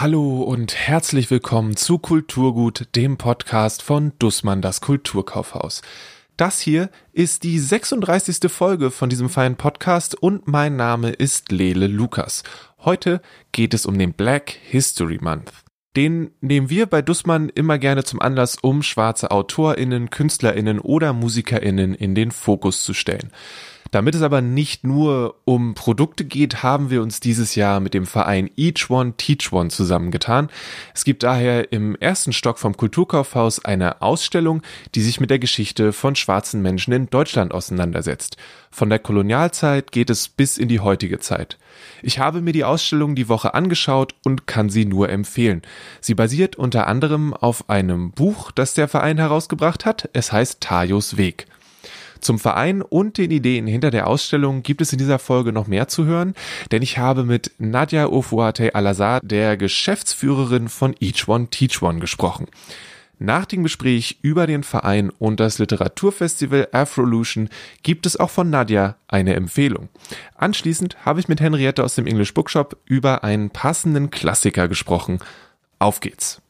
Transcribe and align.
Hallo 0.00 0.40
und 0.40 0.74
herzlich 0.74 1.30
willkommen 1.30 1.76
zu 1.76 1.98
Kulturgut, 1.98 2.88
dem 2.96 3.18
Podcast 3.18 3.82
von 3.82 4.12
Dussmann 4.18 4.62
das 4.62 4.80
Kulturkaufhaus. 4.80 5.82
Das 6.38 6.58
hier 6.58 6.88
ist 7.12 7.42
die 7.42 7.58
36. 7.58 8.50
Folge 8.50 8.90
von 8.90 9.10
diesem 9.10 9.28
feinen 9.28 9.56
Podcast 9.56 10.14
und 10.14 10.48
mein 10.48 10.76
Name 10.76 11.10
ist 11.10 11.52
Lele 11.52 11.86
Lukas. 11.86 12.44
Heute 12.78 13.20
geht 13.52 13.74
es 13.74 13.84
um 13.84 13.98
den 13.98 14.14
Black 14.14 14.58
History 14.70 15.18
Month. 15.20 15.52
Den 15.96 16.30
nehmen 16.40 16.70
wir 16.70 16.86
bei 16.86 17.02
Dussmann 17.02 17.50
immer 17.50 17.76
gerne 17.76 18.02
zum 18.02 18.22
Anlass, 18.22 18.56
um 18.56 18.82
schwarze 18.82 19.30
AutorInnen, 19.30 20.08
KünstlerInnen 20.08 20.78
oder 20.78 21.12
MusikerInnen 21.12 21.94
in 21.94 22.14
den 22.14 22.30
Fokus 22.30 22.84
zu 22.84 22.94
stellen. 22.94 23.32
Damit 23.90 24.14
es 24.14 24.22
aber 24.22 24.40
nicht 24.40 24.84
nur 24.84 25.34
um 25.44 25.74
Produkte 25.74 26.24
geht, 26.24 26.62
haben 26.62 26.90
wir 26.90 27.02
uns 27.02 27.18
dieses 27.18 27.56
Jahr 27.56 27.80
mit 27.80 27.92
dem 27.92 28.06
Verein 28.06 28.48
Each 28.56 28.88
One 28.88 29.14
Teach 29.16 29.52
One 29.52 29.70
zusammengetan. 29.70 30.48
Es 30.94 31.04
gibt 31.04 31.24
daher 31.24 31.72
im 31.72 31.96
ersten 31.96 32.32
Stock 32.32 32.58
vom 32.58 32.76
Kulturkaufhaus 32.76 33.64
eine 33.64 34.00
Ausstellung, 34.00 34.62
die 34.94 35.00
sich 35.00 35.18
mit 35.18 35.30
der 35.30 35.40
Geschichte 35.40 35.92
von 35.92 36.14
schwarzen 36.14 36.62
Menschen 36.62 36.92
in 36.92 37.10
Deutschland 37.10 37.52
auseinandersetzt. 37.52 38.36
Von 38.70 38.90
der 38.90 39.00
Kolonialzeit 39.00 39.90
geht 39.90 40.10
es 40.10 40.28
bis 40.28 40.56
in 40.56 40.68
die 40.68 40.80
heutige 40.80 41.18
Zeit. 41.18 41.58
Ich 42.02 42.20
habe 42.20 42.40
mir 42.40 42.52
die 42.52 42.64
Ausstellung 42.64 43.16
die 43.16 43.28
Woche 43.28 43.54
angeschaut 43.54 44.14
und 44.24 44.46
kann 44.46 44.70
sie 44.70 44.84
nur 44.84 45.08
empfehlen. 45.08 45.62
Sie 46.00 46.14
basiert 46.14 46.54
unter 46.54 46.86
anderem 46.86 47.34
auf 47.34 47.68
einem 47.68 48.12
Buch, 48.12 48.52
das 48.52 48.74
der 48.74 48.86
Verein 48.86 49.18
herausgebracht 49.18 49.84
hat. 49.84 50.08
Es 50.12 50.30
heißt 50.30 50.60
Tajos 50.60 51.16
Weg. 51.16 51.46
Zum 52.20 52.38
Verein 52.38 52.82
und 52.82 53.18
den 53.18 53.30
Ideen 53.30 53.66
hinter 53.66 53.90
der 53.90 54.06
Ausstellung 54.06 54.62
gibt 54.62 54.80
es 54.80 54.92
in 54.92 54.98
dieser 54.98 55.18
Folge 55.18 55.52
noch 55.52 55.66
mehr 55.66 55.88
zu 55.88 56.04
hören, 56.04 56.34
denn 56.70 56.82
ich 56.82 56.98
habe 56.98 57.24
mit 57.24 57.52
Nadja 57.58 58.06
Ofuate 58.08 58.74
Alazar, 58.74 59.20
der 59.22 59.56
Geschäftsführerin 59.56 60.68
von 60.68 60.94
Each 61.00 61.28
One 61.28 61.48
Teach 61.48 61.82
One, 61.82 61.98
gesprochen. 61.98 62.46
Nach 63.22 63.44
dem 63.44 63.62
Gespräch 63.62 64.18
über 64.22 64.46
den 64.46 64.62
Verein 64.62 65.10
und 65.10 65.40
das 65.40 65.58
Literaturfestival 65.58 66.68
Afrolution 66.72 67.50
gibt 67.82 68.06
es 68.06 68.18
auch 68.18 68.30
von 68.30 68.48
Nadja 68.48 68.96
eine 69.08 69.34
Empfehlung. 69.34 69.90
Anschließend 70.36 71.04
habe 71.04 71.20
ich 71.20 71.28
mit 71.28 71.38
Henriette 71.40 71.84
aus 71.84 71.94
dem 71.96 72.06
English 72.06 72.32
Bookshop 72.32 72.78
über 72.86 73.22
einen 73.22 73.50
passenden 73.50 74.10
Klassiker 74.10 74.68
gesprochen. 74.68 75.18
Auf 75.78 76.00
geht's! 76.00 76.40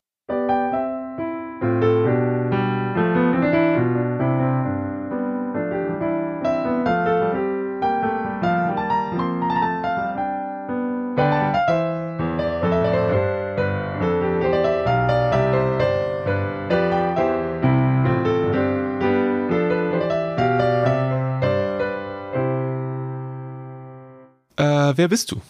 Wer 25.00 25.08
bist 25.08 25.32
du? 25.32 25.40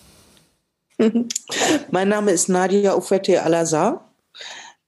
mein 1.91 2.09
Name 2.09 2.31
ist 2.31 2.48
Nadia 2.48 2.95
Ufete 2.95 3.43
Alazar. 3.43 4.12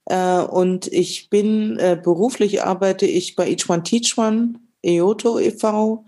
Äh, 0.05 0.39
und 0.39 0.87
ich 0.87 1.29
bin 1.29 1.77
äh, 1.79 1.99
beruflich 2.01 2.63
arbeite 2.63 3.05
ich 3.05 3.35
bei 3.35 3.49
Each 3.49 3.69
One 3.69 3.83
Teach 3.83 4.17
One, 4.17 4.53
EOTO 4.83 5.39
e.V., 5.39 6.05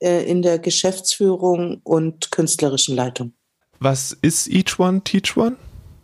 äh, 0.00 0.24
in 0.24 0.42
der 0.42 0.58
Geschäftsführung 0.60 1.80
und 1.82 2.30
künstlerischen 2.30 2.94
Leitung. 2.94 3.32
Was 3.80 4.16
ist 4.22 4.48
Each 4.48 4.78
One 4.78 5.02
Teach 5.02 5.36
One 5.36 5.56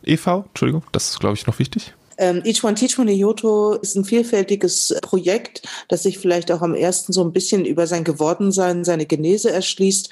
e.V.? 0.05 0.45
Entschuldigung, 0.49 0.83
das 0.91 1.11
ist, 1.11 1.21
glaube 1.21 1.37
ich, 1.37 1.47
noch 1.47 1.59
wichtig. 1.59 1.95
Ähm, 2.19 2.43
Each 2.45 2.65
One 2.65 2.75
Teach 2.75 2.99
One 2.99 3.13
EOTO 3.13 3.75
ist 3.75 3.97
ein 3.97 4.05
vielfältiges 4.05 4.97
Projekt, 5.03 5.63
das 5.89 6.03
sich 6.03 6.19
vielleicht 6.19 6.51
auch 6.51 6.63
am 6.63 6.75
ersten 6.75 7.13
so 7.13 7.25
ein 7.25 7.33
bisschen 7.33 7.65
über 7.65 7.87
sein 7.87 8.05
Gewordensein, 8.05 8.85
seine 8.85 9.07
Genese 9.07 9.51
erschließt 9.51 10.11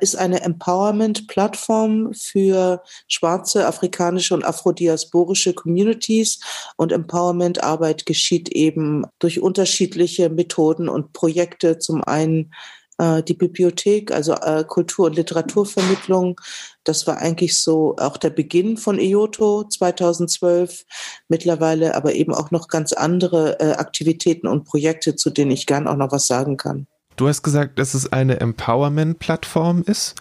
ist 0.00 0.16
eine 0.16 0.40
Empowerment-Plattform 0.40 2.14
für 2.14 2.82
schwarze, 3.06 3.66
afrikanische 3.66 4.34
und 4.34 4.44
afrodiasporische 4.44 5.52
Communities. 5.52 6.40
Und 6.76 6.90
Empowerment-Arbeit 6.90 8.06
geschieht 8.06 8.48
eben 8.48 9.04
durch 9.18 9.40
unterschiedliche 9.40 10.30
Methoden 10.30 10.88
und 10.88 11.12
Projekte. 11.12 11.78
Zum 11.78 12.02
einen 12.02 12.50
äh, 12.98 13.22
die 13.22 13.34
Bibliothek, 13.34 14.10
also 14.10 14.34
äh, 14.34 14.64
Kultur- 14.64 15.06
und 15.06 15.16
Literaturvermittlung. 15.16 16.40
Das 16.84 17.06
war 17.06 17.18
eigentlich 17.18 17.58
so 17.58 17.96
auch 17.96 18.16
der 18.16 18.30
Beginn 18.30 18.76
von 18.76 18.98
EOTO 18.98 19.64
2012. 19.68 20.84
Mittlerweile 21.28 21.94
aber 21.94 22.14
eben 22.14 22.34
auch 22.34 22.50
noch 22.50 22.68
ganz 22.68 22.92
andere 22.92 23.60
äh, 23.60 23.72
Aktivitäten 23.72 24.48
und 24.48 24.64
Projekte, 24.64 25.14
zu 25.16 25.30
denen 25.30 25.52
ich 25.52 25.66
gern 25.66 25.86
auch 25.86 25.96
noch 25.96 26.12
was 26.12 26.26
sagen 26.26 26.56
kann. 26.56 26.86
Du 27.18 27.26
hast 27.26 27.42
gesagt, 27.42 27.80
dass 27.80 27.94
es 27.94 28.12
eine 28.12 28.38
Empowerment-Plattform 28.38 29.82
ist. 29.82 30.14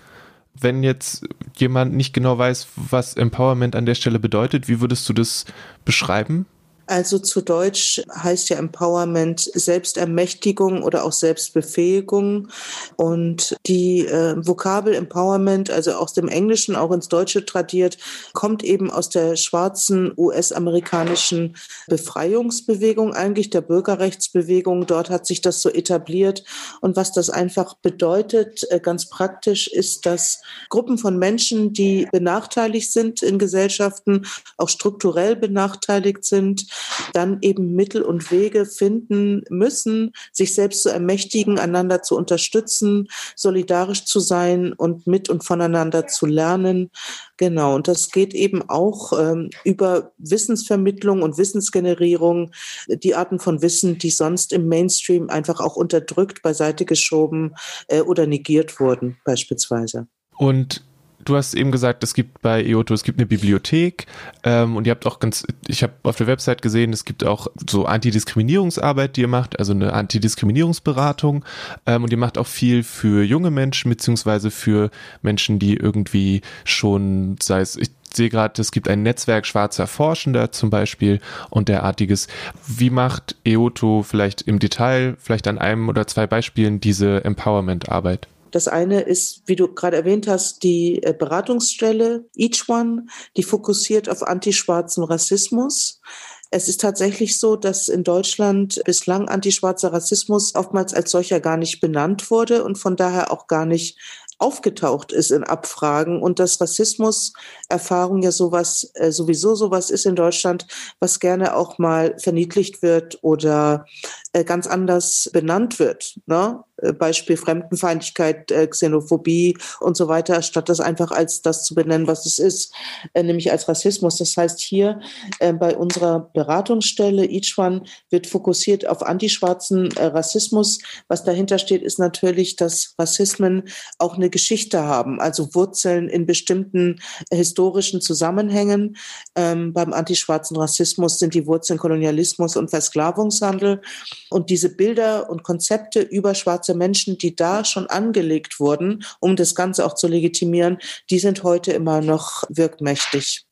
Wenn 0.60 0.82
jetzt 0.82 1.28
jemand 1.56 1.94
nicht 1.94 2.12
genau 2.12 2.40
weiß, 2.40 2.70
was 2.76 3.14
Empowerment 3.14 3.76
an 3.76 3.86
der 3.86 3.94
Stelle 3.94 4.18
bedeutet, 4.18 4.68
wie 4.68 4.82
würdest 4.82 5.08
du 5.08 5.14
das 5.14 5.46
beschreiben? 5.86 6.48
Also 6.88 7.20
zu 7.20 7.42
Deutsch 7.42 8.02
heißt 8.10 8.50
ja 8.50 8.58
Empowerment 8.58 9.42
Selbstermächtigung 9.42 10.84
oder 10.84 11.04
auch 11.04 11.12
Selbstbefähigung. 11.12 12.48
Und 12.96 13.58
die 13.68 14.06
äh, 14.06 14.36
Vokabel 14.38 14.96
Empowerment, 14.96 15.70
also 15.70 15.92
aus 15.92 16.14
dem 16.14 16.30
Englischen 16.30 16.78
auch 16.78 16.92
ins 16.92 17.10
Deutsche 17.10 17.46
tradiert, 17.46 17.98
kommt 18.34 18.64
eben 18.64 18.90
aus 18.90 19.10
der 19.10 19.36
schwarzen 19.36 20.14
US-amerikanischen 20.18 21.58
Befreiungsbewegung, 21.88 23.14
eigentlich 23.14 23.50
der 23.50 23.62
Bürgerrechtsbewegung. 23.62 24.88
Dort 24.88 25.10
hat 25.10 25.28
sich 25.28 25.42
das 25.42 25.62
so 25.62 25.70
etabliert. 25.70 26.46
Und 26.80 26.96
was 26.96 27.12
das 27.12 27.30
einfach 27.30 27.74
bedeutet, 27.76 28.66
äh, 28.70 28.80
ganz 28.80 29.10
praktisch, 29.10 29.68
ist, 29.68 30.06
dass 30.06 30.42
Gruppen 30.70 30.98
von 30.98 31.20
Menschen, 31.20 31.74
die 31.74 32.08
benachteiligt 32.14 32.94
sind 32.94 33.22
in 33.22 33.40
Gesellschaften, 33.40 34.26
auch 34.56 34.70
strukturell 34.70 35.36
benachteiligt 35.36 36.24
sind, 36.24 36.66
dann 37.14 37.40
eben 37.42 37.74
Mittel 37.74 38.02
und 38.02 38.32
Wege 38.32 38.66
finden 38.66 39.44
müssen, 39.50 40.12
sich 40.32 40.54
selbst 40.54 40.84
zu 40.84 40.90
ermächtigen, 40.90 41.60
einander 41.60 42.02
zu 42.02 42.16
unterstützen, 42.16 43.08
solidarisch 43.36 44.06
zu 44.06 44.20
sein 44.20 44.74
und 44.74 45.08
mit 45.08 45.30
und 45.30 45.44
voneinander 45.44 46.08
zu 46.08 46.26
lernen. 46.26 46.92
Genau, 47.38 47.76
und 47.76 47.88
das 47.88 48.12
geht 48.12 48.34
eben 48.34 48.68
auch 48.68 49.14
ähm, 49.18 49.50
über 49.64 50.12
Wissensvermittlung 50.18 51.22
und 51.22 51.38
Wissensgenerierung, 51.38 52.52
die 52.88 53.16
Arten 53.16 53.40
von 53.40 53.62
Wissen, 53.62 53.98
die 53.98 54.10
sonst 54.10 54.54
im 54.54 54.68
Mainstream 54.68 55.30
einfach 55.30 55.60
auch 55.60 55.76
unterdrückt, 55.76 56.42
beiseite 56.42 56.86
geschoben 56.86 57.56
äh, 57.88 58.02
oder 58.02 58.28
negiert 58.28 58.80
wurden, 58.80 59.18
beispielsweise. 59.24 60.08
Und 60.38 60.84
du 61.28 61.36
hast 61.36 61.54
eben 61.54 61.72
gesagt, 61.72 62.04
es 62.04 62.14
gibt 62.14 62.42
bei 62.42 62.64
EOTO, 62.64 62.94
es 62.94 63.04
gibt 63.04 63.20
eine 63.20 63.26
Bibliothek 63.26 64.06
ähm, 64.44 64.76
und 64.76 64.88
ihr 64.88 64.92
habt 64.92 65.06
auch 65.06 65.20
ganz, 65.20 65.46
ich 65.68 65.84
habe 65.84 65.94
auf 66.04 66.16
der 66.16 66.28
Website 66.28 66.62
gesehen, 66.62 66.94
es 66.94 67.06
gibt 67.06 67.26
auch 67.26 67.48
so 67.70 67.86
Antidiskriminierungsarbeit, 67.86 69.18
die 69.18 69.22
ihr 69.22 69.28
macht, 69.28 69.60
also 69.60 69.74
eine 69.74 69.94
Antidiskriminierungsberatung 69.94 71.44
ähm, 71.86 72.04
und 72.04 72.12
ihr 72.12 72.18
macht 72.18 72.38
auch 72.38 72.48
viel 72.48 72.84
für 72.84 73.24
junge 73.24 73.52
Menschen 73.52 73.90
beziehungsweise 73.90 74.52
für 74.52 74.90
Menschen, 75.22 75.60
die 75.60 75.76
irgendwie 75.76 76.42
schon, 76.64 77.36
sei 77.42 77.60
es, 77.60 77.76
ich 77.76 77.92
sehe 78.14 78.30
gerade, 78.30 78.62
es 78.62 78.72
gibt 78.72 78.88
ein 78.88 79.04
Netzwerk 79.04 79.46
schwarzer 79.46 79.86
Forschender 79.86 80.52
zum 80.52 80.70
Beispiel 80.70 81.20
und 81.50 81.68
derartiges. 81.68 82.28
Wie 82.66 82.90
macht 82.90 83.36
EOTO 83.46 84.04
vielleicht 84.04 84.44
im 84.44 84.60
Detail, 84.60 85.18
vielleicht 85.20 85.48
an 85.48 85.58
einem 85.58 85.90
oder 85.90 86.08
zwei 86.08 86.26
Beispielen 86.26 86.80
diese 86.80 87.24
Empowerment-Arbeit? 87.26 88.28
Das 88.52 88.68
eine 88.68 89.02
ist, 89.02 89.44
wie 89.46 89.56
du 89.56 89.74
gerade 89.74 89.98
erwähnt 89.98 90.28
hast, 90.28 90.64
die 90.64 91.02
äh, 91.04 91.14
Beratungsstelle 91.18 92.26
Each 92.36 92.68
One, 92.68 93.06
die 93.36 93.44
fokussiert 93.44 94.10
auf 94.10 94.24
antischwarzen 94.24 95.04
Rassismus. 95.04 96.02
Es 96.50 96.70
ist 96.70 96.80
tatsächlich 96.80 97.40
so, 97.40 97.58
dass 97.58 97.90
in 97.90 98.04
Deutschland 98.04 98.82
bislang 98.86 99.28
antischwarzer 99.28 99.92
Rassismus 99.92 100.56
oftmals 100.56 100.94
als 100.94 101.12
solcher 101.12 101.42
gar 101.42 101.58
nicht 101.58 101.82
benannt 101.82 102.32
wurde 102.32 102.64
und 102.64 102.78
von 102.78 102.96
daher 102.96 103.32
auch 103.32 103.48
gar 103.48 103.66
nicht 103.66 103.98
aufgetaucht 104.40 105.12
ist 105.12 105.32
in 105.32 105.44
Abfragen 105.44 106.22
und 106.22 106.40
dass 106.40 106.62
Rassismuserfahrung 106.62 108.22
ja 108.22 108.32
sowas, 108.32 108.92
äh, 108.94 109.12
sowieso 109.12 109.56
sowas 109.56 109.90
ist 109.90 110.06
in 110.06 110.16
Deutschland, 110.16 110.68
was 111.00 111.20
gerne 111.20 111.56
auch 111.56 111.80
mal 111.80 112.16
verniedlicht 112.20 112.82
wird 112.82 113.18
oder 113.24 113.86
äh, 114.34 114.44
ganz 114.44 114.68
anders 114.68 115.30
benannt 115.34 115.80
wird. 115.80 116.20
Ne? 116.28 116.64
Äh, 116.82 116.94
Beispiel 116.94 117.38
Fremdenfeindlichkeit, 117.38 118.52
äh, 118.52 118.68
Xenophobie 118.68 119.58
und 119.80 119.98
so 119.98 120.08
weiter, 120.08 120.42
statt 120.42 120.70
das 120.70 120.80
einfach 120.80 121.12
als 121.12 121.42
das 121.42 121.64
zu 121.64 121.76
benennen, 121.76 122.08
was 122.08 122.26
es 122.26 122.40
ist, 122.40 122.74
äh, 123.14 123.24
nämlich 123.24 123.52
als 123.52 123.68
Rassismus. 123.68 124.18
Das 124.18 124.36
heißt, 124.36 124.60
hier 124.60 125.00
bei 125.40 125.76
unserer 125.76 126.32
Beratungsstelle, 126.34 127.26
Each 127.26 127.58
One, 127.58 127.84
wird 128.10 128.28
fokussiert 128.28 128.88
auf 128.88 129.04
antischwarzen 129.04 129.92
Rassismus. 129.92 130.80
Was 131.08 131.24
dahinter 131.24 131.58
steht, 131.60 131.82
ist 131.82 132.00
natürlich, 132.00 132.56
dass 132.56 132.96
Rassismen 132.98 133.64
auch 134.00 134.16
eine 134.16 134.30
Geschichte 134.30 134.84
haben, 134.84 135.20
also 135.20 135.54
Wurzeln 135.54 136.10
in 136.10 136.26
bestimmten 136.26 137.00
historischen 137.32 138.02
Zusammenhängen. 138.02 138.98
Ähm, 139.36 139.74
beim 139.74 139.94
antischwarzen 139.94 140.58
Rassismus 140.58 141.20
sind 141.20 141.34
die 141.34 141.46
Wurzeln 141.46 141.80
Kolonialismus 141.80 142.56
und 142.56 142.70
Versklavungshandel. 142.70 143.82
Und 144.30 144.50
diese 144.50 144.76
Bilder 144.76 145.30
und 145.30 145.44
Konzepte 145.44 146.02
über 146.02 146.36
schwarze 146.36 146.67
Menschen, 146.74 147.18
die 147.18 147.36
da 147.36 147.66
schon 147.66 147.88
angelegt 147.88 148.60
wurden, 148.60 149.04
um 149.20 149.36
das 149.36 149.56
Ganze 149.56 149.86
auch 149.86 149.96
zu 149.96 150.08
legitimieren, 150.08 150.78
die 151.10 151.20
sind 151.20 151.44
heute 151.44 151.72
immer 151.74 152.02
noch 152.02 152.44
wirkmächtig. 152.50 153.46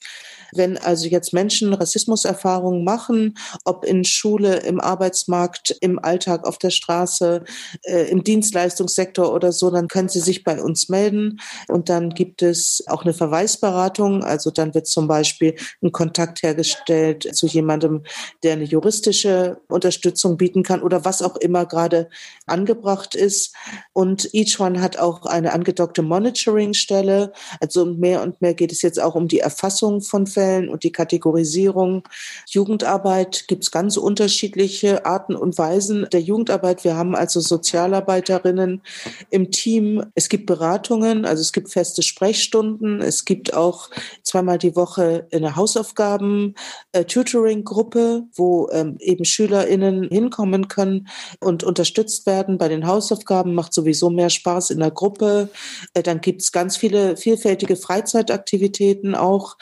Wenn 0.56 0.78
also 0.78 1.08
jetzt 1.08 1.34
Menschen 1.34 1.74
Rassismuserfahrungen 1.74 2.84
machen, 2.84 3.36
ob 3.64 3.86
in 3.86 4.04
Schule, 4.04 4.58
im 4.58 4.80
Arbeitsmarkt, 4.80 5.76
im 5.82 6.00
Alltag 6.00 6.48
auf 6.48 6.58
der 6.58 6.70
Straße, 6.70 7.44
äh, 7.84 8.10
im 8.10 8.24
Dienstleistungssektor 8.24 9.34
oder 9.34 9.52
so, 9.52 9.70
dann 9.70 9.88
können 9.88 10.10
sie 10.10 10.20
sich 10.20 10.44
bei 10.44 10.62
uns 10.62 10.90
melden. 10.90 11.40
Und 11.68 11.90
dann 11.90 12.10
gibt 12.12 12.42
es 12.42 12.84
auch 12.88 13.04
eine 13.04 13.14
Verweisberatung. 13.14 14.24
Also 14.24 14.52
dann 14.52 14.74
wird 14.74 14.88
zum 14.88 15.08
Beispiel 15.08 15.56
ein 15.82 15.92
Kontakt 15.92 16.44
hergestellt 16.44 17.28
zu 17.36 17.48
jemandem, 17.48 18.04
der 18.44 18.54
eine 18.54 18.64
juristische 18.64 19.58
Unterstützung 19.68 20.38
bieten 20.38 20.64
kann 20.64 20.82
oder 20.82 21.06
was 21.06 21.22
auch 21.22 21.36
immer 21.36 21.66
gerade 21.66 22.10
angebracht 22.46 23.16
ist. 23.16 23.54
Und 23.94 24.34
Each 24.34 24.60
One 24.60 24.82
hat 24.82 24.98
auch 24.98 25.26
eine 25.26 25.54
angedockte 25.54 26.02
Monitoring-Stelle. 26.02 27.34
Also 27.60 27.86
mehr 27.86 28.22
und 28.22 28.42
mehr 28.42 28.54
geht 28.54 28.72
es 28.72 28.82
jetzt 28.82 29.02
auch 29.02 29.16
um 29.16 29.28
die 29.28 29.40
Erfassung 29.40 30.02
von 30.02 30.28
Fällen 30.28 30.45
Fällen 30.46 30.70
und 30.70 30.84
die 30.84 30.92
Kategorisierung. 30.92 32.08
Jugendarbeit 32.48 33.48
gibt 33.48 33.64
es 33.64 33.72
ganz 33.72 33.98
unterschiedliche 33.98 35.04
Arten 35.06 35.36
und 35.36 35.58
Weisen 35.58 36.06
der 36.12 36.22
Jugendarbeit. 36.22 36.84
Wir 36.84 36.96
haben 36.96 37.16
also 37.16 37.40
Sozialarbeiterinnen 37.40 38.84
im 39.32 39.50
Team. 39.52 40.06
Es 40.14 40.30
gibt 40.30 40.46
Beratungen, 40.46 41.26
also 41.26 41.42
es 41.42 41.52
gibt 41.52 41.72
feste 41.72 42.04
Sprechstunden. 42.04 43.02
Es 43.02 43.26
gibt 43.26 43.56
auch 43.56 43.90
zweimal 44.22 44.60
die 44.60 44.76
Woche 44.76 45.28
eine 45.34 45.56
Hausaufgaben-Tutoring-Gruppe, 45.56 48.00
äh, 48.00 48.22
wo 48.36 48.70
ähm, 48.72 48.98
eben 49.00 49.26
SchülerInnen 49.26 50.10
hinkommen 50.10 50.68
können 50.68 51.08
und 51.40 51.64
unterstützt 51.64 52.28
werden 52.28 52.60
bei 52.60 52.68
den 52.68 52.86
Hausaufgaben. 52.86 53.56
Macht 53.56 53.74
sowieso 53.74 54.12
mehr 54.12 54.30
Spaß 54.30 54.70
in 54.70 54.78
der 54.80 54.92
Gruppe. 54.92 55.50
Äh, 55.94 56.04
dann 56.04 56.22
gibt 56.22 56.44
es 56.44 56.52
ganz 56.52 56.78
viele 56.78 57.18
vielfältige 57.18 57.76
Freizeitaktivitäten 57.76 59.16
auch 59.16 59.56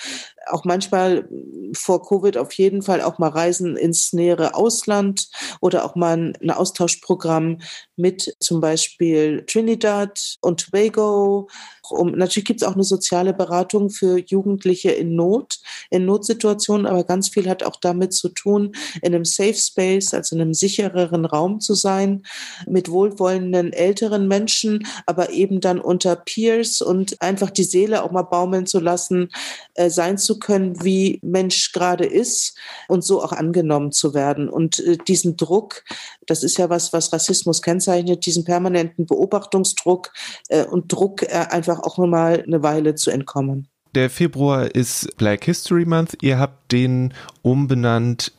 auch 0.48 0.66
manchmal 0.66 1.28
vor 1.74 2.06
Covid 2.08 2.38
auf 2.38 2.54
jeden 2.54 2.82
Fall 2.82 3.02
auch 3.02 3.18
mal 3.20 3.30
Reisen 3.30 3.76
ins 3.78 4.14
nähere 4.14 4.56
Ausland 4.56 5.30
oder 5.62 5.86
auch 5.86 5.96
mal 5.96 6.34
ein 6.42 6.52
Austauschprogramm 6.52 7.60
mit 7.96 8.36
zum 8.40 8.60
Beispiel 8.62 9.44
Trinidad 9.48 10.38
und 10.42 10.60
Tobago. 10.66 11.48
Um, 11.94 12.12
natürlich 12.12 12.46
gibt 12.46 12.62
es 12.62 12.68
auch 12.68 12.74
eine 12.74 12.84
soziale 12.84 13.34
Beratung 13.34 13.90
für 13.90 14.18
Jugendliche 14.18 14.92
in 14.92 15.16
Not, 15.16 15.60
in 15.90 16.06
Notsituationen, 16.06 16.86
aber 16.86 17.04
ganz 17.04 17.30
viel 17.30 17.50
hat 17.50 17.64
auch 17.64 17.78
damit 17.80 18.14
zu 18.14 18.30
tun, 18.30 18.76
in 19.02 19.14
einem 19.14 19.26
Safe 19.26 19.54
Space, 19.54 20.14
also 20.14 20.36
in 20.36 20.42
einem 20.42 20.54
sichereren 20.54 21.26
Raum 21.26 21.60
zu 21.60 21.74
sein, 21.74 22.24
mit 22.68 22.90
wohlwollenden 22.90 23.74
älteren 23.74 24.28
Menschen, 24.28 24.88
aber 25.06 25.30
eben 25.32 25.62
dann 25.62 25.80
unter 25.80 26.16
Peers 26.16 26.82
und 26.82 27.22
einfach 27.22 27.50
die 27.50 27.64
Seele 27.64 28.04
auch 28.04 28.12
mal 28.12 28.24
baumeln 28.24 28.66
zu 28.66 28.80
lassen, 28.80 29.30
äh, 29.76 29.90
sein 29.90 30.18
zu 30.18 30.40
können, 30.40 30.84
wie 30.84 31.20
Mensch 31.22 31.72
gerade 31.72 32.06
ist 32.06 32.58
und 32.88 33.04
so 33.04 33.24
auch 33.24 33.32
angenommen 33.32 33.92
zu 33.92 34.14
werden. 34.14 34.50
Und 34.50 34.80
äh, 34.80 34.98
diesen 34.98 35.38
Druck, 35.38 35.84
das 36.26 36.44
ist 36.44 36.58
ja 36.58 36.70
was, 36.70 36.94
was 36.94 37.14
Rassismus 37.14 37.62
kennzeichnet, 37.62 38.26
diesen 38.26 38.44
permanenten 38.44 39.06
Beobachtungsdruck 39.06 40.12
äh, 40.50 40.66
und 40.66 40.92
Druck, 40.92 41.24
äh, 41.24 41.46
einfach 41.50 41.80
auch 41.86 41.98
mal 41.98 42.44
eine 42.46 42.64
Weile 42.64 42.96
zu 42.96 43.12
entkommen. 43.12 43.68
Der 43.96 44.10
Februar 44.10 44.74
ist 44.74 45.16
Black 45.18 45.46
History 45.46 45.86
Month. 45.86 46.18
Ihr 46.22 46.40
habt 46.40 46.72
den 46.72 47.14
umbenannt 47.44 48.32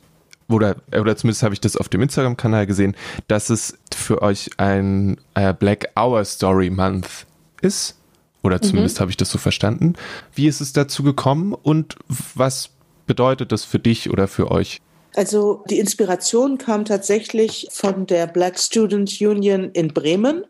oder, 0.47 0.75
oder 0.91 1.15
zumindest 1.15 1.43
habe 1.43 1.53
ich 1.53 1.61
das 1.61 1.75
auf 1.77 1.89
dem 1.89 2.01
Instagram-Kanal 2.01 2.67
gesehen, 2.67 2.95
dass 3.27 3.49
es 3.49 3.77
für 3.93 4.21
euch 4.21 4.51
ein 4.57 5.17
äh, 5.33 5.53
Black 5.53 5.89
Hour 5.95 6.23
Story 6.25 6.69
Month 6.69 7.25
ist. 7.61 7.97
Oder 8.43 8.61
zumindest 8.61 8.97
mhm. 8.97 9.01
habe 9.01 9.11
ich 9.11 9.17
das 9.17 9.31
so 9.31 9.39
verstanden. 9.39 9.93
Wie 10.35 10.47
ist 10.47 10.61
es 10.61 10.71
dazu 10.71 11.01
gekommen 11.01 11.53
und 11.53 11.95
was 12.35 12.69
bedeutet 13.07 13.51
das 13.51 13.63
für 13.63 13.79
dich 13.79 14.11
oder 14.11 14.27
für 14.27 14.51
euch? 14.51 14.81
Also 15.15 15.63
die 15.69 15.79
Inspiration 15.79 16.57
kam 16.57 16.83
tatsächlich 16.83 17.67
von 17.71 18.05
der 18.05 18.27
Black 18.27 18.59
Student 18.59 19.21
Union 19.21 19.71
in 19.71 19.93
Bremen, 19.93 20.45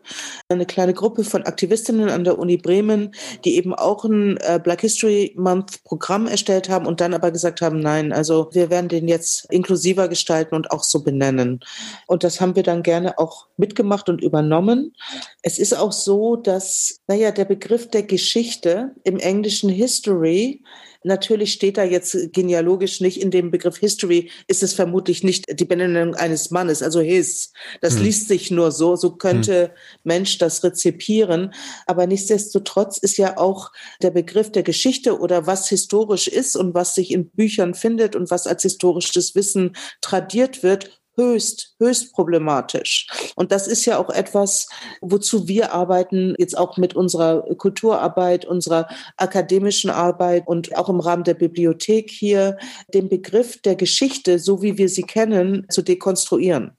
eine 0.48 0.66
kleine 0.66 0.92
Gruppe 0.92 1.22
von 1.22 1.44
Aktivistinnen 1.44 2.08
an 2.08 2.24
der 2.24 2.38
Uni 2.38 2.56
Bremen, 2.56 3.12
die 3.44 3.56
eben 3.56 3.74
auch 3.74 4.04
ein 4.04 4.38
äh, 4.38 4.60
Black 4.62 4.80
History 4.80 5.32
Month 5.36 5.84
Programm 5.84 6.26
erstellt 6.26 6.68
haben 6.68 6.86
und 6.86 7.00
dann 7.00 7.14
aber 7.14 7.30
gesagt 7.30 7.60
haben, 7.60 7.78
nein, 7.78 8.12
also 8.12 8.48
wir 8.52 8.68
werden 8.68 8.88
den 8.88 9.06
jetzt 9.06 9.46
inklusiver 9.50 10.08
gestalten 10.08 10.56
und 10.56 10.72
auch 10.72 10.82
so 10.82 11.02
benennen. 11.04 11.60
Und 12.06 12.24
das 12.24 12.40
haben 12.40 12.56
wir 12.56 12.64
dann 12.64 12.82
gerne 12.82 13.18
auch 13.18 13.46
mitgemacht 13.56 14.08
und 14.08 14.20
übernommen. 14.20 14.94
Es 15.42 15.58
ist 15.58 15.74
auch 15.74 15.92
so, 15.92 16.34
dass, 16.34 17.00
naja, 17.06 17.30
der 17.30 17.44
Begriff 17.44 17.88
der 17.90 18.02
Geschichte 18.02 18.92
im 19.04 19.18
englischen 19.18 19.70
History 19.70 20.62
Natürlich 21.06 21.52
steht 21.52 21.76
da 21.76 21.84
jetzt 21.84 22.32
genealogisch 22.32 23.00
nicht 23.00 23.22
in 23.22 23.30
dem 23.30 23.52
Begriff 23.52 23.78
History, 23.78 24.28
ist 24.48 24.64
es 24.64 24.72
vermutlich 24.72 25.22
nicht 25.22 25.44
die 25.48 25.64
Benennung 25.64 26.16
eines 26.16 26.50
Mannes, 26.50 26.82
also 26.82 27.00
his. 27.00 27.52
Das 27.80 27.94
hm. 27.94 28.02
liest 28.02 28.26
sich 28.26 28.50
nur 28.50 28.72
so, 28.72 28.96
so 28.96 29.12
könnte 29.12 29.62
hm. 29.62 29.70
Mensch 30.02 30.38
das 30.38 30.64
rezipieren. 30.64 31.54
Aber 31.86 32.08
nichtsdestotrotz 32.08 32.98
ist 32.98 33.18
ja 33.18 33.38
auch 33.38 33.70
der 34.02 34.10
Begriff 34.10 34.50
der 34.50 34.64
Geschichte 34.64 35.20
oder 35.20 35.46
was 35.46 35.68
historisch 35.68 36.26
ist 36.26 36.56
und 36.56 36.74
was 36.74 36.96
sich 36.96 37.12
in 37.12 37.30
Büchern 37.30 37.74
findet 37.74 38.16
und 38.16 38.28
was 38.32 38.48
als 38.48 38.62
historisches 38.62 39.36
Wissen 39.36 39.76
tradiert 40.00 40.64
wird, 40.64 41.00
höchst, 41.16 41.74
höchst 41.78 42.12
problematisch. 42.12 43.06
Und 43.34 43.52
das 43.52 43.66
ist 43.66 43.84
ja 43.84 43.98
auch 43.98 44.10
etwas, 44.10 44.68
wozu 45.00 45.48
wir 45.48 45.72
arbeiten, 45.72 46.34
jetzt 46.38 46.56
auch 46.56 46.76
mit 46.76 46.94
unserer 46.94 47.42
Kulturarbeit, 47.56 48.44
unserer 48.44 48.88
akademischen 49.16 49.90
Arbeit 49.90 50.46
und 50.46 50.76
auch 50.76 50.88
im 50.88 51.00
Rahmen 51.00 51.24
der 51.24 51.34
Bibliothek 51.34 52.10
hier, 52.10 52.58
den 52.92 53.08
Begriff 53.08 53.60
der 53.62 53.76
Geschichte, 53.76 54.38
so 54.38 54.62
wie 54.62 54.78
wir 54.78 54.88
sie 54.88 55.02
kennen, 55.02 55.66
zu 55.70 55.82
dekonstruieren. 55.82 56.72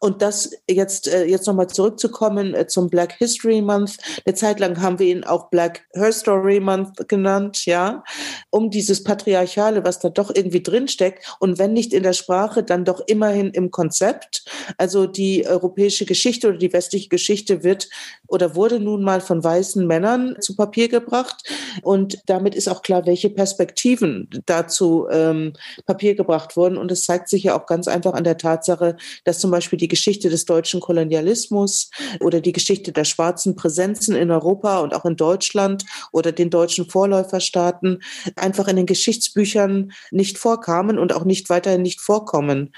Und 0.00 0.20
das 0.20 0.50
jetzt, 0.68 1.08
äh, 1.08 1.24
jetzt 1.24 1.46
nochmal 1.46 1.68
zurückzukommen 1.68 2.54
äh, 2.54 2.66
zum 2.66 2.90
Black 2.90 3.14
History 3.14 3.62
Month. 3.62 3.96
Eine 4.24 4.34
Zeit 4.34 4.60
lang 4.60 4.80
haben 4.80 4.98
wir 4.98 5.06
ihn 5.06 5.24
auch 5.24 5.48
Black 5.50 5.86
Her 5.94 6.12
Story 6.12 6.60
Month 6.60 7.08
genannt, 7.08 7.64
ja, 7.64 8.04
um 8.50 8.70
dieses 8.70 9.02
Patriarchale, 9.02 9.84
was 9.84 9.98
da 9.98 10.10
doch 10.10 10.30
irgendwie 10.34 10.62
drinsteckt 10.62 11.36
und 11.40 11.58
wenn 11.58 11.72
nicht 11.72 11.92
in 11.92 12.02
der 12.02 12.12
Sprache, 12.12 12.62
dann 12.62 12.84
doch 12.84 13.00
immerhin 13.06 13.50
im 13.50 13.70
Konzept. 13.76 14.42
Also 14.78 15.06
die 15.06 15.46
europäische 15.46 16.06
Geschichte 16.06 16.48
oder 16.48 16.56
die 16.56 16.72
westliche 16.72 17.10
Geschichte 17.10 17.62
wird 17.62 17.90
oder 18.26 18.56
wurde 18.56 18.80
nun 18.80 19.02
mal 19.02 19.20
von 19.20 19.44
weißen 19.44 19.86
Männern 19.86 20.36
zu 20.40 20.56
Papier 20.56 20.88
gebracht. 20.88 21.44
Und 21.82 22.22
damit 22.24 22.54
ist 22.54 22.68
auch 22.68 22.80
klar, 22.80 23.04
welche 23.04 23.28
Perspektiven 23.28 24.30
dazu 24.46 25.08
ähm, 25.10 25.52
Papier 25.84 26.14
gebracht 26.14 26.56
wurden. 26.56 26.78
Und 26.78 26.90
es 26.90 27.04
zeigt 27.04 27.28
sich 27.28 27.42
ja 27.42 27.60
auch 27.60 27.66
ganz 27.66 27.86
einfach 27.86 28.14
an 28.14 28.24
der 28.24 28.38
Tatsache, 28.38 28.96
dass 29.24 29.40
zum 29.40 29.50
Beispiel 29.50 29.78
die 29.78 29.88
Geschichte 29.88 30.30
des 30.30 30.46
deutschen 30.46 30.80
Kolonialismus 30.80 31.90
oder 32.20 32.40
die 32.40 32.52
Geschichte 32.52 32.92
der 32.92 33.04
schwarzen 33.04 33.56
Präsenzen 33.56 34.16
in 34.16 34.30
Europa 34.30 34.78
und 34.78 34.94
auch 34.94 35.04
in 35.04 35.16
Deutschland 35.16 35.84
oder 36.12 36.32
den 36.32 36.48
deutschen 36.48 36.88
Vorläuferstaaten 36.88 38.02
einfach 38.36 38.68
in 38.68 38.76
den 38.76 38.86
Geschichtsbüchern 38.86 39.92
nicht 40.10 40.38
vorkamen 40.38 40.98
und 40.98 41.12
auch 41.12 41.24
nicht 41.24 41.50
weiterhin 41.50 41.82
nicht 41.82 42.00
vorkommen. 42.00 42.72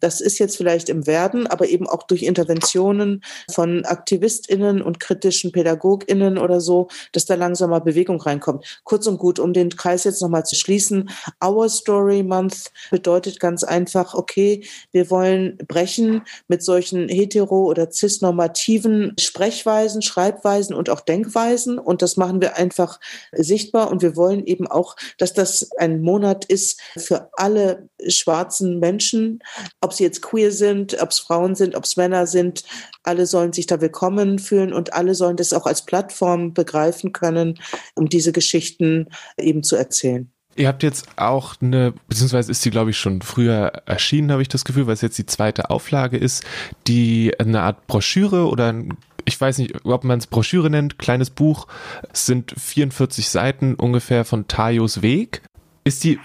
Das 0.00 0.20
ist 0.20 0.39
jetzt 0.40 0.56
vielleicht 0.56 0.88
im 0.88 1.06
Werden, 1.06 1.46
aber 1.46 1.68
eben 1.68 1.86
auch 1.86 2.02
durch 2.02 2.24
Interventionen 2.24 3.22
von 3.50 3.84
AktivistInnen 3.84 4.82
und 4.82 4.98
kritischen 4.98 5.52
PädagogInnen 5.52 6.38
oder 6.38 6.60
so, 6.60 6.88
dass 7.12 7.26
da 7.26 7.34
langsam 7.34 7.70
mal 7.70 7.80
Bewegung 7.80 8.20
reinkommt. 8.20 8.80
Kurz 8.84 9.06
und 9.06 9.18
gut, 9.18 9.38
um 9.38 9.52
den 9.52 9.70
Kreis 9.70 10.04
jetzt 10.04 10.22
nochmal 10.22 10.44
zu 10.44 10.56
schließen, 10.56 11.10
Our 11.44 11.68
Story 11.68 12.22
Month 12.22 12.72
bedeutet 12.90 13.40
ganz 13.40 13.62
einfach, 13.62 14.14
okay, 14.14 14.64
wir 14.92 15.10
wollen 15.10 15.58
brechen 15.68 16.22
mit 16.48 16.62
solchen 16.62 17.08
hetero- 17.08 17.66
oder 17.66 17.90
cisnormativen 17.90 19.14
Sprechweisen, 19.18 20.02
Schreibweisen 20.02 20.74
und 20.74 20.90
auch 20.90 21.00
Denkweisen. 21.00 21.78
Und 21.78 22.02
das 22.02 22.16
machen 22.16 22.40
wir 22.40 22.56
einfach 22.56 23.00
sichtbar. 23.32 23.90
Und 23.90 24.02
wir 24.02 24.16
wollen 24.16 24.44
eben 24.46 24.66
auch, 24.66 24.96
dass 25.18 25.32
das 25.32 25.70
ein 25.78 26.00
Monat 26.00 26.44
ist 26.44 26.80
für 26.96 27.30
alle 27.34 27.88
schwarzen 28.08 28.78
Menschen, 28.78 29.40
ob 29.80 29.92
sie 29.92 30.04
jetzt 30.04 30.22
queer 30.30 30.52
sind, 30.52 31.00
ob 31.00 31.10
es 31.10 31.18
Frauen 31.18 31.54
sind, 31.54 31.74
ob 31.74 31.84
es 31.84 31.96
Männer 31.96 32.26
sind. 32.26 32.64
Alle 33.02 33.26
sollen 33.26 33.52
sich 33.52 33.66
da 33.66 33.80
willkommen 33.80 34.38
fühlen 34.38 34.72
und 34.72 34.92
alle 34.92 35.14
sollen 35.14 35.36
das 35.36 35.52
auch 35.52 35.66
als 35.66 35.84
Plattform 35.84 36.54
begreifen 36.54 37.12
können, 37.12 37.58
um 37.94 38.08
diese 38.08 38.32
Geschichten 38.32 39.08
eben 39.36 39.62
zu 39.62 39.76
erzählen. 39.76 40.30
Ihr 40.56 40.68
habt 40.68 40.82
jetzt 40.82 41.06
auch 41.16 41.54
eine, 41.60 41.94
beziehungsweise 42.08 42.50
ist 42.50 42.62
sie, 42.62 42.70
glaube 42.70 42.90
ich, 42.90 42.98
schon 42.98 43.22
früher 43.22 43.72
erschienen, 43.86 44.32
habe 44.32 44.42
ich 44.42 44.48
das 44.48 44.64
Gefühl, 44.64 44.86
weil 44.86 44.94
es 44.94 45.00
jetzt 45.00 45.16
die 45.16 45.26
zweite 45.26 45.70
Auflage 45.70 46.16
ist, 46.16 46.44
die 46.86 47.32
eine 47.38 47.62
Art 47.62 47.86
Broschüre 47.86 48.46
oder 48.46 48.72
ein 48.72 48.96
ich 49.26 49.40
weiß 49.40 49.58
nicht, 49.58 49.84
ob 49.84 50.02
man 50.02 50.18
es 50.18 50.26
Broschüre 50.26 50.70
nennt, 50.70 50.98
kleines 50.98 51.30
Buch. 51.30 51.68
Es 52.12 52.26
sind 52.26 52.54
44 52.56 53.28
Seiten 53.28 53.74
ungefähr 53.74 54.24
von 54.24 54.48
Tajos 54.48 55.02
Weg. 55.02 55.42
Ist 55.84 56.04
die 56.04 56.18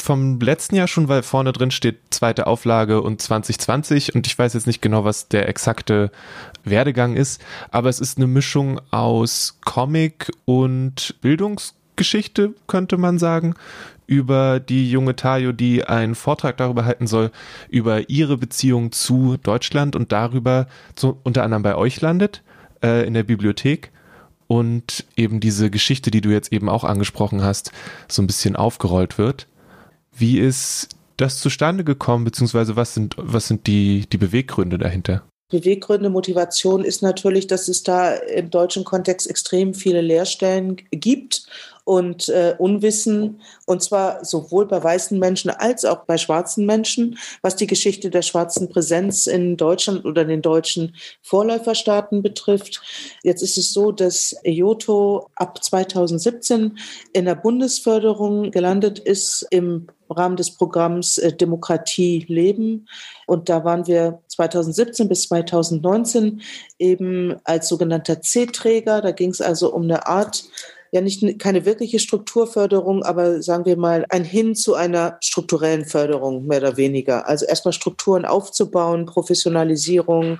vom 0.00 0.40
letzten 0.40 0.76
Jahr 0.76 0.88
schon, 0.88 1.08
weil 1.08 1.22
vorne 1.22 1.52
drin 1.52 1.70
steht 1.70 1.98
zweite 2.10 2.46
Auflage 2.46 3.02
und 3.02 3.20
2020 3.20 4.14
und 4.14 4.26
ich 4.26 4.38
weiß 4.38 4.54
jetzt 4.54 4.66
nicht 4.66 4.82
genau, 4.82 5.04
was 5.04 5.28
der 5.28 5.48
exakte 5.48 6.10
Werdegang 6.64 7.16
ist, 7.16 7.42
aber 7.70 7.88
es 7.88 8.00
ist 8.00 8.18
eine 8.18 8.26
Mischung 8.26 8.80
aus 8.90 9.58
Comic 9.64 10.30
und 10.44 11.16
Bildungsgeschichte, 11.20 12.54
könnte 12.66 12.96
man 12.96 13.18
sagen, 13.18 13.54
über 14.06 14.60
die 14.60 14.90
junge 14.90 15.16
Tayo, 15.16 15.52
die 15.52 15.84
einen 15.84 16.14
Vortrag 16.14 16.56
darüber 16.56 16.84
halten 16.84 17.06
soll, 17.06 17.30
über 17.68 18.08
ihre 18.08 18.36
Beziehung 18.36 18.92
zu 18.92 19.36
Deutschland 19.42 19.96
und 19.96 20.12
darüber 20.12 20.68
zu, 20.94 21.18
unter 21.24 21.42
anderem 21.42 21.62
bei 21.62 21.74
euch 21.74 22.00
landet, 22.00 22.42
äh, 22.82 23.06
in 23.06 23.14
der 23.14 23.24
Bibliothek 23.24 23.90
und 24.46 25.04
eben 25.16 25.40
diese 25.40 25.70
Geschichte, 25.70 26.10
die 26.10 26.20
du 26.20 26.30
jetzt 26.30 26.52
eben 26.52 26.68
auch 26.68 26.84
angesprochen 26.84 27.42
hast, 27.42 27.72
so 28.08 28.22
ein 28.22 28.26
bisschen 28.26 28.56
aufgerollt 28.56 29.18
wird. 29.18 29.46
Wie 30.18 30.38
ist 30.38 30.88
das 31.16 31.40
zustande 31.40 31.84
gekommen, 31.84 32.24
beziehungsweise 32.24 32.76
was 32.76 32.94
sind, 32.94 33.14
was 33.18 33.48
sind 33.48 33.66
die, 33.66 34.06
die 34.10 34.18
Beweggründe 34.18 34.78
dahinter? 34.78 35.22
Beweggründe, 35.50 36.10
Motivation 36.10 36.84
ist 36.84 37.02
natürlich, 37.02 37.46
dass 37.46 37.68
es 37.68 37.82
da 37.84 38.14
im 38.14 38.50
deutschen 38.50 38.84
Kontext 38.84 39.30
extrem 39.30 39.74
viele 39.74 40.00
Lehrstellen 40.00 40.76
gibt 40.90 41.46
und 41.86 42.28
äh, 42.30 42.56
Unwissen, 42.58 43.40
und 43.64 43.80
zwar 43.80 44.24
sowohl 44.24 44.66
bei 44.66 44.82
weißen 44.82 45.18
Menschen 45.20 45.50
als 45.50 45.84
auch 45.84 46.04
bei 46.04 46.18
schwarzen 46.18 46.66
Menschen, 46.66 47.16
was 47.42 47.54
die 47.54 47.68
Geschichte 47.68 48.10
der 48.10 48.22
schwarzen 48.22 48.68
Präsenz 48.68 49.28
in 49.28 49.56
Deutschland 49.56 50.04
oder 50.04 50.24
den 50.24 50.42
deutschen 50.42 50.96
Vorläuferstaaten 51.22 52.22
betrifft. 52.22 52.82
Jetzt 53.22 53.40
ist 53.40 53.56
es 53.56 53.72
so, 53.72 53.92
dass 53.92 54.34
EJOTO 54.42 55.30
ab 55.36 55.62
2017 55.62 56.76
in 57.12 57.24
der 57.24 57.36
Bundesförderung 57.36 58.50
gelandet 58.50 58.98
ist 58.98 59.46
im 59.50 59.86
Rahmen 60.10 60.36
des 60.36 60.56
Programms 60.56 61.18
äh, 61.18 61.32
Demokratie 61.32 62.24
leben. 62.28 62.88
Und 63.26 63.48
da 63.48 63.64
waren 63.64 63.86
wir 63.86 64.20
2017 64.26 65.08
bis 65.08 65.28
2019 65.28 66.42
eben 66.80 67.36
als 67.44 67.68
sogenannter 67.68 68.20
C-Träger. 68.20 69.02
Da 69.02 69.12
ging 69.12 69.30
es 69.30 69.40
also 69.40 69.72
um 69.72 69.82
eine 69.82 70.06
Art 70.08 70.44
ja 70.92 71.00
nicht 71.00 71.38
keine 71.38 71.64
wirkliche 71.64 71.98
Strukturförderung, 71.98 73.02
aber 73.02 73.42
sagen 73.42 73.64
wir 73.64 73.76
mal 73.76 74.06
ein 74.08 74.24
Hin 74.24 74.54
zu 74.54 74.74
einer 74.74 75.18
strukturellen 75.20 75.84
Förderung 75.84 76.46
mehr 76.46 76.58
oder 76.58 76.76
weniger. 76.76 77.28
Also 77.28 77.46
erstmal 77.46 77.72
Strukturen 77.72 78.24
aufzubauen, 78.24 79.06
Professionalisierung, 79.06 80.38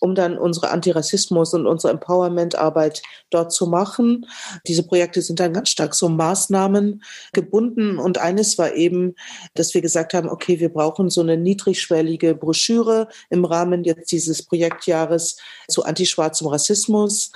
um 0.00 0.14
dann 0.14 0.38
unsere 0.38 0.70
Antirassismus 0.70 1.54
und 1.54 1.66
unsere 1.66 1.92
Empowerment-Arbeit 1.92 3.02
dort 3.30 3.52
zu 3.52 3.66
machen. 3.66 4.26
Diese 4.66 4.82
Projekte 4.82 5.22
sind 5.22 5.40
dann 5.40 5.52
ganz 5.52 5.70
stark 5.70 5.94
so 5.94 6.08
Maßnahmen 6.08 7.02
gebunden. 7.32 7.98
Und 7.98 8.18
eines 8.18 8.58
war 8.58 8.74
eben, 8.74 9.14
dass 9.54 9.74
wir 9.74 9.80
gesagt 9.80 10.14
haben, 10.14 10.28
okay, 10.28 10.60
wir 10.60 10.68
brauchen 10.68 11.10
so 11.10 11.20
eine 11.20 11.36
niedrigschwellige 11.36 12.34
Broschüre 12.34 13.08
im 13.30 13.44
Rahmen 13.44 13.84
jetzt 13.84 14.12
dieses 14.12 14.42
Projektjahres 14.42 15.36
zu 15.68 15.84
antischwarzem 15.84 16.48
Rassismus. 16.48 17.32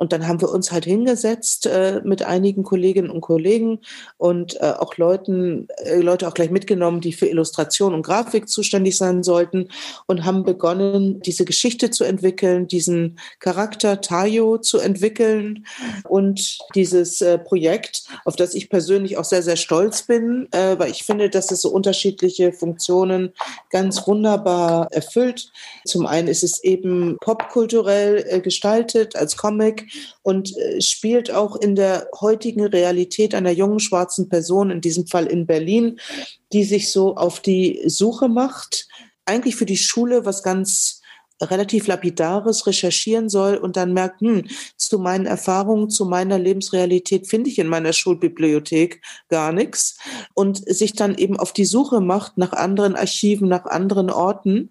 Und 0.00 0.14
dann 0.14 0.26
haben 0.26 0.40
wir 0.40 0.48
uns 0.48 0.72
halt 0.72 0.86
hingesetzt 0.86 1.66
äh, 1.66 2.00
mit 2.02 2.22
einigen 2.22 2.62
Kolleginnen 2.62 3.10
und 3.10 3.20
Kollegen 3.20 3.80
und 4.16 4.58
äh, 4.58 4.72
auch 4.78 4.96
Leuten, 4.96 5.68
äh, 5.76 6.00
Leute 6.00 6.26
auch 6.26 6.32
gleich 6.32 6.50
mitgenommen, 6.50 7.02
die 7.02 7.12
für 7.12 7.26
Illustration 7.26 7.92
und 7.92 8.00
Grafik 8.00 8.48
zuständig 8.48 8.96
sein 8.96 9.22
sollten 9.22 9.68
und 10.06 10.24
haben 10.24 10.42
begonnen, 10.42 11.20
diese 11.20 11.44
Geschichte 11.44 11.90
zu 11.90 12.04
entwickeln, 12.04 12.66
diesen 12.66 13.18
Charakter 13.40 14.00
Tayo 14.00 14.56
zu 14.56 14.78
entwickeln 14.78 15.66
und 16.08 16.56
dieses 16.74 17.20
äh, 17.20 17.36
Projekt, 17.36 18.04
auf 18.24 18.36
das 18.36 18.54
ich 18.54 18.70
persönlich 18.70 19.18
auch 19.18 19.24
sehr, 19.24 19.42
sehr 19.42 19.56
stolz 19.56 20.04
bin, 20.04 20.48
äh, 20.52 20.78
weil 20.78 20.90
ich 20.90 21.04
finde, 21.04 21.28
dass 21.28 21.50
es 21.50 21.60
so 21.60 21.68
unterschiedliche 21.68 22.54
Funktionen 22.54 23.34
ganz 23.68 24.06
wunderbar 24.06 24.90
erfüllt. 24.92 25.52
Zum 25.84 26.06
einen 26.06 26.28
ist 26.28 26.42
es 26.42 26.64
eben 26.64 27.18
popkulturell 27.20 28.24
äh, 28.26 28.40
gestaltet 28.40 29.14
als 29.14 29.36
Comic 29.36 29.89
und 30.22 30.56
äh, 30.56 30.80
spielt 30.80 31.30
auch 31.30 31.56
in 31.56 31.74
der 31.74 32.08
heutigen 32.20 32.64
Realität 32.64 33.34
einer 33.34 33.50
jungen 33.50 33.80
schwarzen 33.80 34.28
Person, 34.28 34.70
in 34.70 34.80
diesem 34.80 35.06
Fall 35.06 35.26
in 35.26 35.46
Berlin, 35.46 35.98
die 36.52 36.64
sich 36.64 36.90
so 36.90 37.16
auf 37.16 37.40
die 37.40 37.82
Suche 37.86 38.28
macht, 38.28 38.88
eigentlich 39.24 39.56
für 39.56 39.66
die 39.66 39.76
Schule 39.76 40.24
was 40.24 40.42
ganz 40.42 41.00
relativ 41.42 41.86
lapidares 41.86 42.66
recherchieren 42.66 43.28
soll 43.28 43.56
und 43.56 43.76
dann 43.76 43.92
merkt, 43.92 44.20
hm, 44.20 44.44
zu 44.76 44.98
meinen 44.98 45.26
Erfahrungen, 45.26 45.88
zu 45.88 46.04
meiner 46.04 46.38
Lebensrealität 46.38 47.28
finde 47.28 47.50
ich 47.50 47.58
in 47.58 47.66
meiner 47.66 47.92
Schulbibliothek 47.92 49.00
gar 49.28 49.52
nichts 49.52 49.98
und 50.34 50.58
sich 50.68 50.94
dann 50.94 51.14
eben 51.16 51.38
auf 51.38 51.52
die 51.52 51.64
Suche 51.64 52.00
macht 52.00 52.36
nach 52.36 52.52
anderen 52.52 52.94
Archiven, 52.94 53.48
nach 53.48 53.64
anderen 53.64 54.10
Orten 54.10 54.70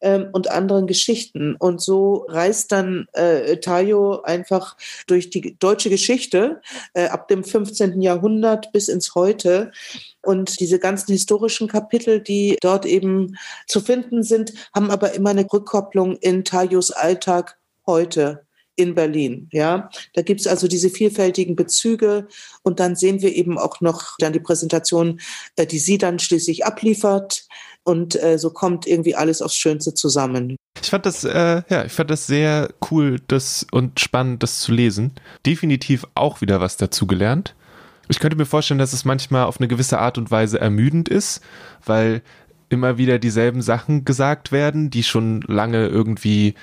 ähm, 0.00 0.28
und 0.32 0.50
anderen 0.50 0.86
Geschichten. 0.86 1.56
Und 1.56 1.80
so 1.80 2.26
reist 2.28 2.72
dann 2.72 3.06
äh, 3.12 3.58
Tayo 3.58 4.22
einfach 4.22 4.76
durch 5.06 5.30
die 5.30 5.56
deutsche 5.58 5.90
Geschichte 5.90 6.60
äh, 6.94 7.06
ab 7.06 7.28
dem 7.28 7.44
15. 7.44 8.00
Jahrhundert 8.00 8.72
bis 8.72 8.88
ins 8.88 9.14
Heute. 9.14 9.72
Und 10.22 10.60
diese 10.60 10.78
ganzen 10.78 11.12
historischen 11.12 11.68
Kapitel, 11.68 12.20
die 12.20 12.56
dort 12.60 12.86
eben 12.86 13.36
zu 13.66 13.80
finden 13.80 14.22
sind, 14.22 14.52
haben 14.74 14.90
aber 14.90 15.14
immer 15.14 15.30
eine 15.30 15.46
Rückkopplung 15.50 16.16
in 16.16 16.44
Tayos 16.44 16.90
Alltag 16.90 17.58
heute 17.86 18.46
in 18.76 18.94
Berlin. 18.94 19.48
Ja, 19.52 19.90
da 20.12 20.22
gibt 20.22 20.40
es 20.40 20.46
also 20.46 20.68
diese 20.68 20.90
vielfältigen 20.90 21.56
Bezüge 21.56 22.28
und 22.62 22.78
dann 22.78 22.94
sehen 22.94 23.22
wir 23.22 23.34
eben 23.34 23.58
auch 23.58 23.80
noch 23.80 24.16
dann 24.18 24.34
die 24.34 24.40
Präsentation, 24.40 25.20
äh, 25.56 25.66
die 25.66 25.78
sie 25.78 25.98
dann 25.98 26.18
schließlich 26.18 26.64
abliefert 26.66 27.46
und 27.86 28.20
äh, 28.20 28.36
so 28.36 28.50
kommt 28.50 28.86
irgendwie 28.86 29.14
alles 29.14 29.40
aufs 29.40 29.56
Schönste 29.56 29.94
zusammen. 29.94 30.56
Ich 30.82 30.90
fand 30.90 31.06
das, 31.06 31.22
äh, 31.24 31.62
ja, 31.68 31.84
ich 31.84 31.92
fand 31.92 32.10
das 32.10 32.26
sehr 32.26 32.68
cool 32.90 33.20
das, 33.28 33.64
und 33.70 34.00
spannend, 34.00 34.42
das 34.42 34.58
zu 34.58 34.72
lesen. 34.72 35.12
Definitiv 35.46 36.04
auch 36.14 36.40
wieder 36.40 36.60
was 36.60 36.76
dazugelernt. 36.76 37.54
Ich 38.08 38.18
könnte 38.18 38.36
mir 38.36 38.44
vorstellen, 38.44 38.78
dass 38.78 38.92
es 38.92 39.04
manchmal 39.04 39.44
auf 39.44 39.58
eine 39.58 39.68
gewisse 39.68 40.00
Art 40.00 40.18
und 40.18 40.30
Weise 40.32 40.60
ermüdend 40.60 41.08
ist, 41.08 41.42
weil 41.84 42.22
immer 42.68 42.98
wieder 42.98 43.20
dieselben 43.20 43.62
Sachen 43.62 44.04
gesagt 44.04 44.50
werden, 44.50 44.90
die 44.90 45.04
schon 45.04 45.42
lange 45.42 45.86
irgendwie 45.86 46.54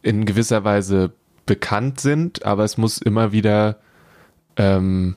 in 0.00 0.24
gewisser 0.24 0.64
Weise 0.64 1.12
bekannt 1.44 2.00
sind, 2.00 2.44
aber 2.44 2.64
es 2.64 2.78
muss 2.78 2.98
immer 2.98 3.32
wieder 3.32 3.80
ähm, 4.56 5.16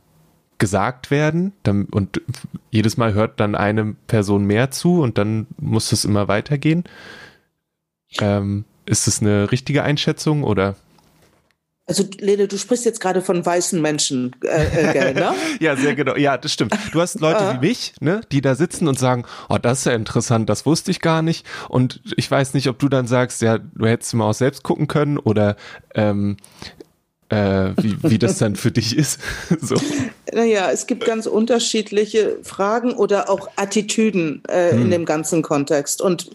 gesagt 0.62 1.10
werden 1.10 1.54
und 1.64 2.22
jedes 2.70 2.96
Mal 2.96 3.16
hört 3.16 3.40
dann 3.40 3.56
eine 3.56 3.96
Person 4.06 4.46
mehr 4.46 4.70
zu 4.70 5.02
und 5.02 5.18
dann 5.18 5.48
muss 5.58 5.92
es 5.92 6.06
immer 6.06 6.28
weitergehen. 6.28 6.84
Ähm, 8.20 8.64
ist 8.86 9.08
es 9.08 9.22
eine 9.22 9.52
richtige 9.52 9.82
Einschätzung 9.82 10.44
oder? 10.44 10.76
Also 11.88 12.06
Lene, 12.20 12.48
du 12.48 12.60
sprichst 12.60 12.86
jetzt 12.86 13.02
gerade 13.02 13.24
von 13.24 13.44
weißen 13.44 13.82
Menschen, 13.82 14.36
äh, 14.44 15.10
äh, 15.10 15.14
ne? 15.14 15.34
ja, 15.60 15.76
sehr 15.76 15.96
genau. 15.96 16.16
Ja, 16.16 16.38
das 16.38 16.54
stimmt. 16.54 16.78
Du 16.92 17.02
hast 17.02 17.20
Leute 17.20 17.40
ah. 17.40 17.56
wie 17.56 17.68
mich, 17.68 17.94
ne, 18.00 18.22
die 18.32 18.42
da 18.42 18.54
sitzen 18.54 18.88
und 18.88 19.00
sagen, 19.00 19.26
oh, 19.50 19.58
das 19.58 19.80
ist 19.80 19.86
ja 19.86 19.94
interessant, 19.94 20.48
das 20.48 20.68
wusste 20.68 20.92
ich 20.92 21.02
gar 21.02 21.24
nicht. 21.24 21.46
Und 21.70 22.02
ich 22.16 22.30
weiß 22.30 22.54
nicht, 22.54 22.68
ob 22.70 22.78
du 22.78 22.88
dann 22.88 23.08
sagst, 23.08 23.42
ja, 23.42 23.58
du 23.58 23.88
hättest 23.88 24.14
mal 24.14 24.30
auch 24.30 24.34
selbst 24.34 24.62
gucken 24.62 24.88
können 24.88 25.18
oder 25.18 25.56
ähm, 25.96 26.38
äh, 27.32 27.74
wie, 27.82 27.96
wie 28.04 28.20
das 28.20 28.38
dann 28.38 28.56
für 28.56 28.72
dich 28.72 28.96
ist. 28.96 29.20
so. 29.62 29.76
Naja, 30.34 30.70
es 30.72 30.86
gibt 30.86 31.06
ganz 31.06 31.28
unterschiedliche 31.28 32.38
Fragen 32.44 32.94
oder 32.94 33.30
auch 33.30 33.50
Attitüden 33.56 34.44
äh, 34.50 34.72
hm. 34.72 34.82
in 34.82 34.92
dem 34.92 35.06
ganzen 35.06 35.42
Kontext. 35.42 36.02
Und 36.02 36.30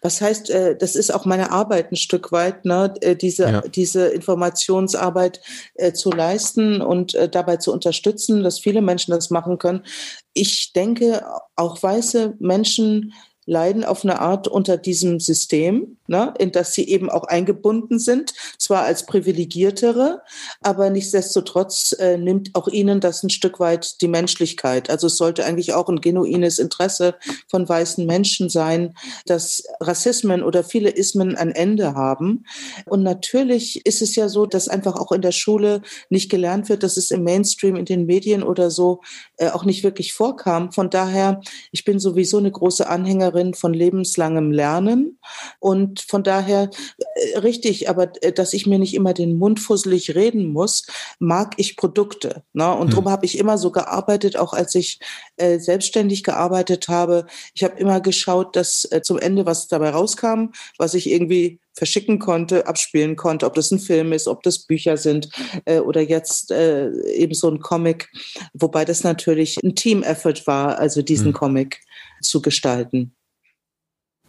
was 0.00 0.22
heißt, 0.22 0.48
äh, 0.48 0.76
das 0.76 0.96
ist 0.96 1.12
auch 1.14 1.26
meine 1.26 1.52
Arbeit 1.52 1.92
ein 1.92 1.96
Stück 1.96 2.32
weit, 2.32 2.64
ne, 2.64 2.94
äh, 3.02 3.14
diese, 3.14 3.42
ja. 3.44 3.60
diese 3.60 4.06
Informationsarbeit 4.08 5.40
äh, 5.74 5.92
zu 5.92 6.10
leisten 6.10 6.80
und 6.80 7.14
äh, 7.14 7.28
dabei 7.28 7.58
zu 7.58 7.70
unterstützen, 7.70 8.42
dass 8.42 8.58
viele 8.58 8.80
Menschen 8.80 9.12
das 9.12 9.28
machen 9.28 9.58
können. 9.58 9.84
Ich 10.32 10.72
denke, 10.72 11.24
auch 11.56 11.82
weiße 11.82 12.34
Menschen 12.38 13.12
leiden 13.48 13.82
auf 13.82 14.04
eine 14.04 14.20
Art 14.20 14.46
unter 14.46 14.76
diesem 14.76 15.20
System, 15.20 15.96
ne, 16.06 16.34
in 16.38 16.52
das 16.52 16.74
sie 16.74 16.86
eben 16.86 17.08
auch 17.08 17.24
eingebunden 17.24 17.98
sind, 17.98 18.34
zwar 18.58 18.82
als 18.82 19.06
Privilegiertere, 19.06 20.20
aber 20.60 20.90
nichtsdestotrotz 20.90 21.96
äh, 21.98 22.18
nimmt 22.18 22.50
auch 22.54 22.68
ihnen 22.68 23.00
das 23.00 23.22
ein 23.22 23.30
Stück 23.30 23.58
weit 23.58 24.02
die 24.02 24.08
Menschlichkeit. 24.08 24.90
Also 24.90 25.06
es 25.06 25.16
sollte 25.16 25.46
eigentlich 25.46 25.72
auch 25.72 25.88
ein 25.88 26.02
genuines 26.02 26.58
Interesse 26.58 27.14
von 27.48 27.66
weißen 27.66 28.04
Menschen 28.04 28.50
sein, 28.50 28.92
dass 29.24 29.62
Rassismen 29.80 30.42
oder 30.42 30.62
viele 30.62 30.90
Ismen 30.90 31.34
ein 31.34 31.52
Ende 31.52 31.94
haben. 31.94 32.44
Und 32.84 33.02
natürlich 33.02 33.86
ist 33.86 34.02
es 34.02 34.14
ja 34.14 34.28
so, 34.28 34.44
dass 34.44 34.68
einfach 34.68 34.96
auch 34.96 35.10
in 35.10 35.22
der 35.22 35.32
Schule 35.32 35.80
nicht 36.10 36.30
gelernt 36.30 36.68
wird, 36.68 36.82
dass 36.82 36.98
es 36.98 37.10
im 37.10 37.24
Mainstream, 37.24 37.76
in 37.76 37.86
den 37.86 38.04
Medien 38.04 38.42
oder 38.42 38.70
so 38.70 39.00
äh, 39.38 39.48
auch 39.48 39.64
nicht 39.64 39.84
wirklich 39.84 40.12
vorkam. 40.12 40.70
Von 40.70 40.90
daher, 40.90 41.40
ich 41.72 41.86
bin 41.86 41.98
sowieso 41.98 42.36
eine 42.36 42.52
große 42.52 42.86
Anhängerin 42.86 43.37
Lehrerin 43.38 43.54
von 43.54 43.74
lebenslangem 43.74 44.50
Lernen. 44.50 45.18
Und 45.60 46.00
von 46.00 46.22
daher 46.22 46.70
äh, 46.98 47.38
richtig, 47.38 47.88
aber 47.88 48.10
äh, 48.22 48.32
dass 48.32 48.52
ich 48.52 48.66
mir 48.66 48.78
nicht 48.78 48.94
immer 48.94 49.14
den 49.14 49.36
Mund 49.36 49.60
fusselig 49.60 50.14
reden 50.14 50.46
muss, 50.46 50.86
mag 51.18 51.54
ich 51.56 51.76
Produkte. 51.76 52.42
Ne? 52.52 52.70
Und 52.72 52.88
hm. 52.88 52.90
darum 52.90 53.08
habe 53.10 53.26
ich 53.26 53.38
immer 53.38 53.58
so 53.58 53.70
gearbeitet, 53.70 54.36
auch 54.36 54.52
als 54.52 54.74
ich 54.74 54.98
äh, 55.36 55.58
selbstständig 55.58 56.22
gearbeitet 56.22 56.88
habe. 56.88 57.26
Ich 57.54 57.64
habe 57.64 57.78
immer 57.78 58.00
geschaut, 58.00 58.56
dass 58.56 58.84
äh, 58.90 59.02
zum 59.02 59.18
Ende 59.18 59.46
was 59.46 59.68
dabei 59.68 59.90
rauskam, 59.90 60.50
was 60.78 60.94
ich 60.94 61.08
irgendwie 61.10 61.60
verschicken 61.78 62.18
konnte, 62.18 62.66
abspielen 62.66 63.14
konnte, 63.14 63.46
ob 63.46 63.54
das 63.54 63.70
ein 63.70 63.78
Film 63.78 64.12
ist, 64.12 64.26
ob 64.26 64.42
das 64.42 64.58
Bücher 64.58 64.96
sind 64.96 65.28
äh, 65.64 65.78
oder 65.78 66.00
jetzt 66.00 66.50
äh, 66.50 66.90
eben 67.12 67.34
so 67.34 67.48
ein 67.48 67.60
Comic, 67.60 68.10
wobei 68.52 68.84
das 68.84 69.04
natürlich 69.04 69.58
ein 69.62 69.76
Team-Effort 69.76 70.46
war, 70.46 70.78
also 70.78 71.02
diesen 71.02 71.26
hm. 71.26 71.34
Comic 71.34 71.80
zu 72.20 72.42
gestalten. 72.42 73.14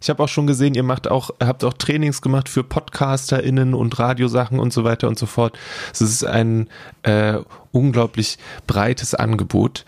Ich 0.00 0.08
habe 0.10 0.22
auch 0.22 0.28
schon 0.28 0.46
gesehen, 0.46 0.74
ihr 0.74 0.82
macht 0.82 1.08
auch, 1.08 1.30
habt 1.40 1.64
auch 1.64 1.74
Trainings 1.74 2.22
gemacht 2.22 2.48
für 2.48 2.64
PodcasterInnen 2.64 3.74
und 3.74 3.98
Radiosachen 3.98 4.58
und 4.58 4.72
so 4.72 4.84
weiter 4.84 5.08
und 5.08 5.18
so 5.18 5.26
fort. 5.26 5.58
Es 5.92 6.00
ist 6.00 6.24
ein 6.24 6.68
äh, 7.02 7.38
unglaublich 7.72 8.38
breites 8.66 9.14
Angebot. 9.14 9.84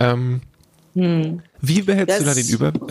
Ähm, 0.00 0.42
hm. 0.94 1.42
Wie 1.60 1.82
behältst 1.82 2.16
das 2.16 2.24
du 2.24 2.24
da 2.24 2.34
den 2.34 2.48
Über? 2.48 2.72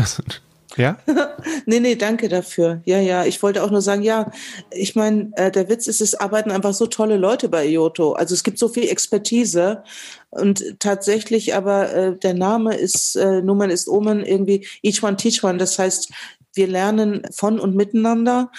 Ja? 0.76 0.98
nee, 1.66 1.80
nee, 1.80 1.96
danke 1.96 2.30
dafür. 2.30 2.82
Ja, 2.86 3.00
ja, 3.00 3.26
ich 3.26 3.44
wollte 3.44 3.64
auch 3.64 3.70
nur 3.70 3.82
sagen, 3.82 4.02
ja, 4.02 4.32
ich 4.72 4.96
meine, 4.96 5.32
äh, 5.36 5.52
der 5.52 5.70
Witz 5.70 5.88
ist, 5.88 6.02
es 6.02 6.16
arbeiten 6.16 6.52
einfach 6.52 6.74
so 6.74 6.88
tolle 6.88 7.18
Leute 7.18 7.48
bei 7.50 7.68
IOTO. 7.68 8.14
Also 8.14 8.34
es 8.34 8.44
gibt 8.44 8.58
so 8.58 8.68
viel 8.70 8.90
Expertise 8.90 9.84
und 10.32 10.80
tatsächlich 10.80 11.54
aber 11.56 11.94
äh, 11.94 12.18
der 12.18 12.34
Name 12.34 12.76
ist, 12.76 13.16
äh, 13.16 13.42
Numen 13.42 13.70
ist 13.70 13.88
Omen 13.88 14.26
irgendwie 14.26 14.68
each 14.82 15.04
one 15.04 15.16
teach 15.16 15.44
one. 15.44 15.60
Das 15.60 15.78
heißt, 15.78 16.12
wir 16.54 16.68
lernen 16.68 17.24
von 17.32 17.60
und 17.60 17.76
miteinander 17.76 18.52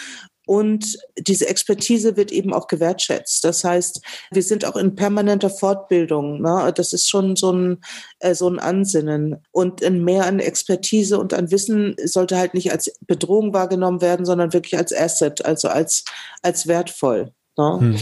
und 0.47 0.99
diese 1.17 1.49
Expertise 1.49 2.17
wird 2.17 2.31
eben 2.31 2.53
auch 2.53 2.67
gewertschätzt. 2.67 3.45
Das 3.45 3.65
heißt, 3.65 4.03
wir 4.31 4.43
sind 4.43 4.67
auch 4.67 4.77
in 4.77 4.95
permanenter 4.95 5.49
Fortbildung. 5.49 6.43
Ne? 6.43 6.73
Das 6.75 6.93
ist 6.93 7.09
schon 7.09 7.35
so 7.37 7.53
ein, 7.53 7.81
äh, 8.19 8.35
so 8.35 8.49
ein 8.49 8.59
Ansinnen. 8.59 9.43
Und 9.53 9.81
mehr 9.91 10.27
an 10.27 10.41
Expertise 10.41 11.19
und 11.19 11.33
an 11.33 11.51
Wissen 11.51 11.97
sollte 12.05 12.37
halt 12.37 12.53
nicht 12.53 12.73
als 12.73 12.93
Bedrohung 13.07 13.55
wahrgenommen 13.55 14.03
werden, 14.03 14.27
sondern 14.27 14.53
wirklich 14.53 14.77
als 14.77 14.93
Asset, 14.93 15.45
also 15.45 15.69
als, 15.69 16.05
als 16.43 16.67
wertvoll. 16.67 17.33
Ne? 17.57 17.79
Hm. 17.81 17.97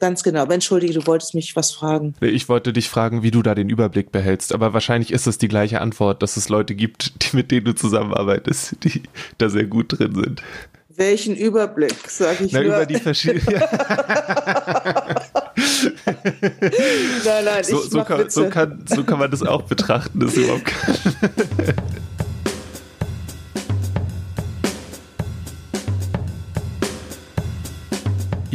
Ganz 0.00 0.22
genau. 0.22 0.42
Aber 0.42 0.54
entschuldige, 0.54 0.94
du 0.94 1.06
wolltest 1.06 1.34
mich 1.34 1.56
was 1.56 1.72
fragen. 1.72 2.14
Ich 2.20 2.48
wollte 2.48 2.72
dich 2.72 2.88
fragen, 2.88 3.22
wie 3.22 3.30
du 3.30 3.42
da 3.42 3.54
den 3.54 3.68
Überblick 3.68 4.12
behältst. 4.12 4.52
Aber 4.54 4.72
wahrscheinlich 4.72 5.12
ist 5.12 5.26
es 5.26 5.38
die 5.38 5.48
gleiche 5.48 5.80
Antwort, 5.80 6.22
dass 6.22 6.36
es 6.36 6.48
Leute 6.48 6.74
gibt, 6.74 7.12
die, 7.22 7.36
mit 7.36 7.50
denen 7.50 7.64
du 7.64 7.74
zusammenarbeitest, 7.74 8.76
die 8.84 9.02
da 9.38 9.48
sehr 9.48 9.64
gut 9.64 9.98
drin 9.98 10.14
sind. 10.14 10.42
Welchen 10.88 11.36
Überblick, 11.36 11.94
sage 12.08 12.44
ich 12.44 12.52
Na, 12.52 12.60
nur. 12.60 12.74
über 12.74 12.86
die 12.86 12.96
verschiedenen. 12.96 13.44
nein, 17.24 17.44
nein, 17.44 17.64
so, 17.64 17.82
ich 17.84 17.90
so, 17.90 18.02
kann, 18.02 18.30
so, 18.30 18.48
kann, 18.48 18.84
so 18.86 19.04
kann 19.04 19.18
man 19.18 19.30
das 19.30 19.44
auch 19.44 19.62
betrachten. 19.62 20.18
Das 20.20 20.32
ist 20.34 20.38
überhaupt 20.38 20.72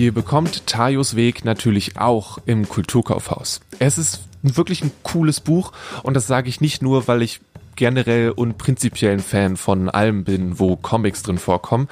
Ihr 0.04 0.14
bekommt 0.14 0.68
Tajos 0.68 1.16
Weg 1.16 1.46
natürlich 1.46 1.98
auch 1.98 2.38
im 2.46 2.68
Kulturkaufhaus. 2.68 3.62
Es 3.80 3.98
ist 3.98 4.24
wirklich 4.42 4.84
ein 4.84 4.92
cooles 5.02 5.40
Buch 5.40 5.72
und 6.04 6.14
das 6.14 6.28
sage 6.28 6.50
ich 6.50 6.60
nicht 6.60 6.82
nur, 6.82 7.08
weil 7.08 7.22
ich 7.22 7.40
generell 7.78 8.32
und 8.32 8.58
prinzipiell 8.58 9.14
ein 9.14 9.22
Fan 9.22 9.56
von 9.56 9.90
allem 9.90 10.26
bin, 10.26 10.60
wo 10.60 10.76
Comics 10.76 11.24
drin 11.24 11.38
vorkommen. 11.38 11.88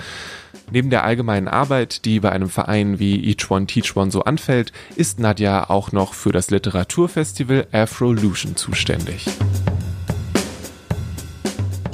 Neben 0.72 0.90
der 0.90 1.06
allgemeinen 1.06 1.48
Arbeit, 1.48 2.04
die 2.04 2.20
bei 2.20 2.34
einem 2.34 2.50
Verein 2.50 3.00
wie 3.00 3.24
Each 3.24 3.50
One 3.50 3.66
Teach 3.66 3.96
One 3.96 4.12
so 4.12 4.26
anfällt, 4.26 4.74
ist 4.98 5.22
Nadja 5.22 5.70
auch 5.70 5.94
noch 5.94 6.14
für 6.14 6.34
das 6.34 6.52
Literaturfestival 6.52 7.68
Afrolution 7.72 8.58
zuständig. 8.58 9.26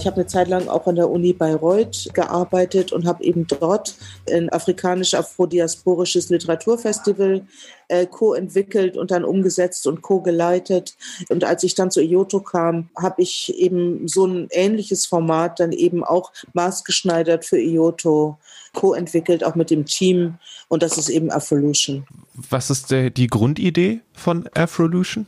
Ich 0.07 0.09
habe 0.09 0.21
eine 0.21 0.27
Zeit 0.27 0.47
lang 0.47 0.69
auch 0.69 0.87
an 0.87 0.95
der 0.95 1.09
Uni 1.09 1.33
Bayreuth 1.33 2.07
gearbeitet 2.13 2.93
und 2.93 3.05
habe 3.05 3.25
eben 3.25 3.45
dort 3.45 3.93
ein 4.31 4.49
afrikanisch-afrodiasporisches 4.49 6.29
Literaturfestival 6.29 7.45
äh, 7.89 8.05
co-entwickelt 8.05 8.95
und 8.95 9.11
dann 9.11 9.25
umgesetzt 9.25 9.85
und 9.85 10.01
co-geleitet. 10.01 10.95
Und 11.27 11.43
als 11.43 11.65
ich 11.65 11.75
dann 11.75 11.91
zu 11.91 11.99
IOTO 11.99 12.39
kam, 12.39 12.87
habe 12.97 13.21
ich 13.21 13.53
eben 13.57 14.07
so 14.07 14.25
ein 14.25 14.47
ähnliches 14.51 15.05
Format 15.05 15.59
dann 15.59 15.73
eben 15.73 16.05
auch 16.05 16.31
maßgeschneidert 16.53 17.43
für 17.43 17.59
IOTO 17.59 18.37
co-entwickelt, 18.75 19.43
auch 19.43 19.55
mit 19.55 19.69
dem 19.69 19.85
Team. 19.85 20.35
Und 20.69 20.83
das 20.83 20.97
ist 20.97 21.09
eben 21.09 21.31
Afrolution. 21.31 22.07
Was 22.49 22.69
ist 22.69 22.91
der, 22.91 23.09
die 23.09 23.27
Grundidee 23.27 23.99
von 24.13 24.47
Afrolution? 24.53 25.25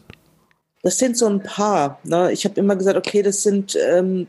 Das 0.81 0.97
sind 0.97 1.17
so 1.17 1.27
ein 1.27 1.43
paar. 1.43 1.99
Ne? 2.05 2.31
Ich 2.31 2.45
habe 2.45 2.57
immer 2.57 2.77
gesagt, 2.77 2.97
okay, 2.97 3.21
das 3.21 3.43
sind 3.43 3.77
ähm, 3.91 4.27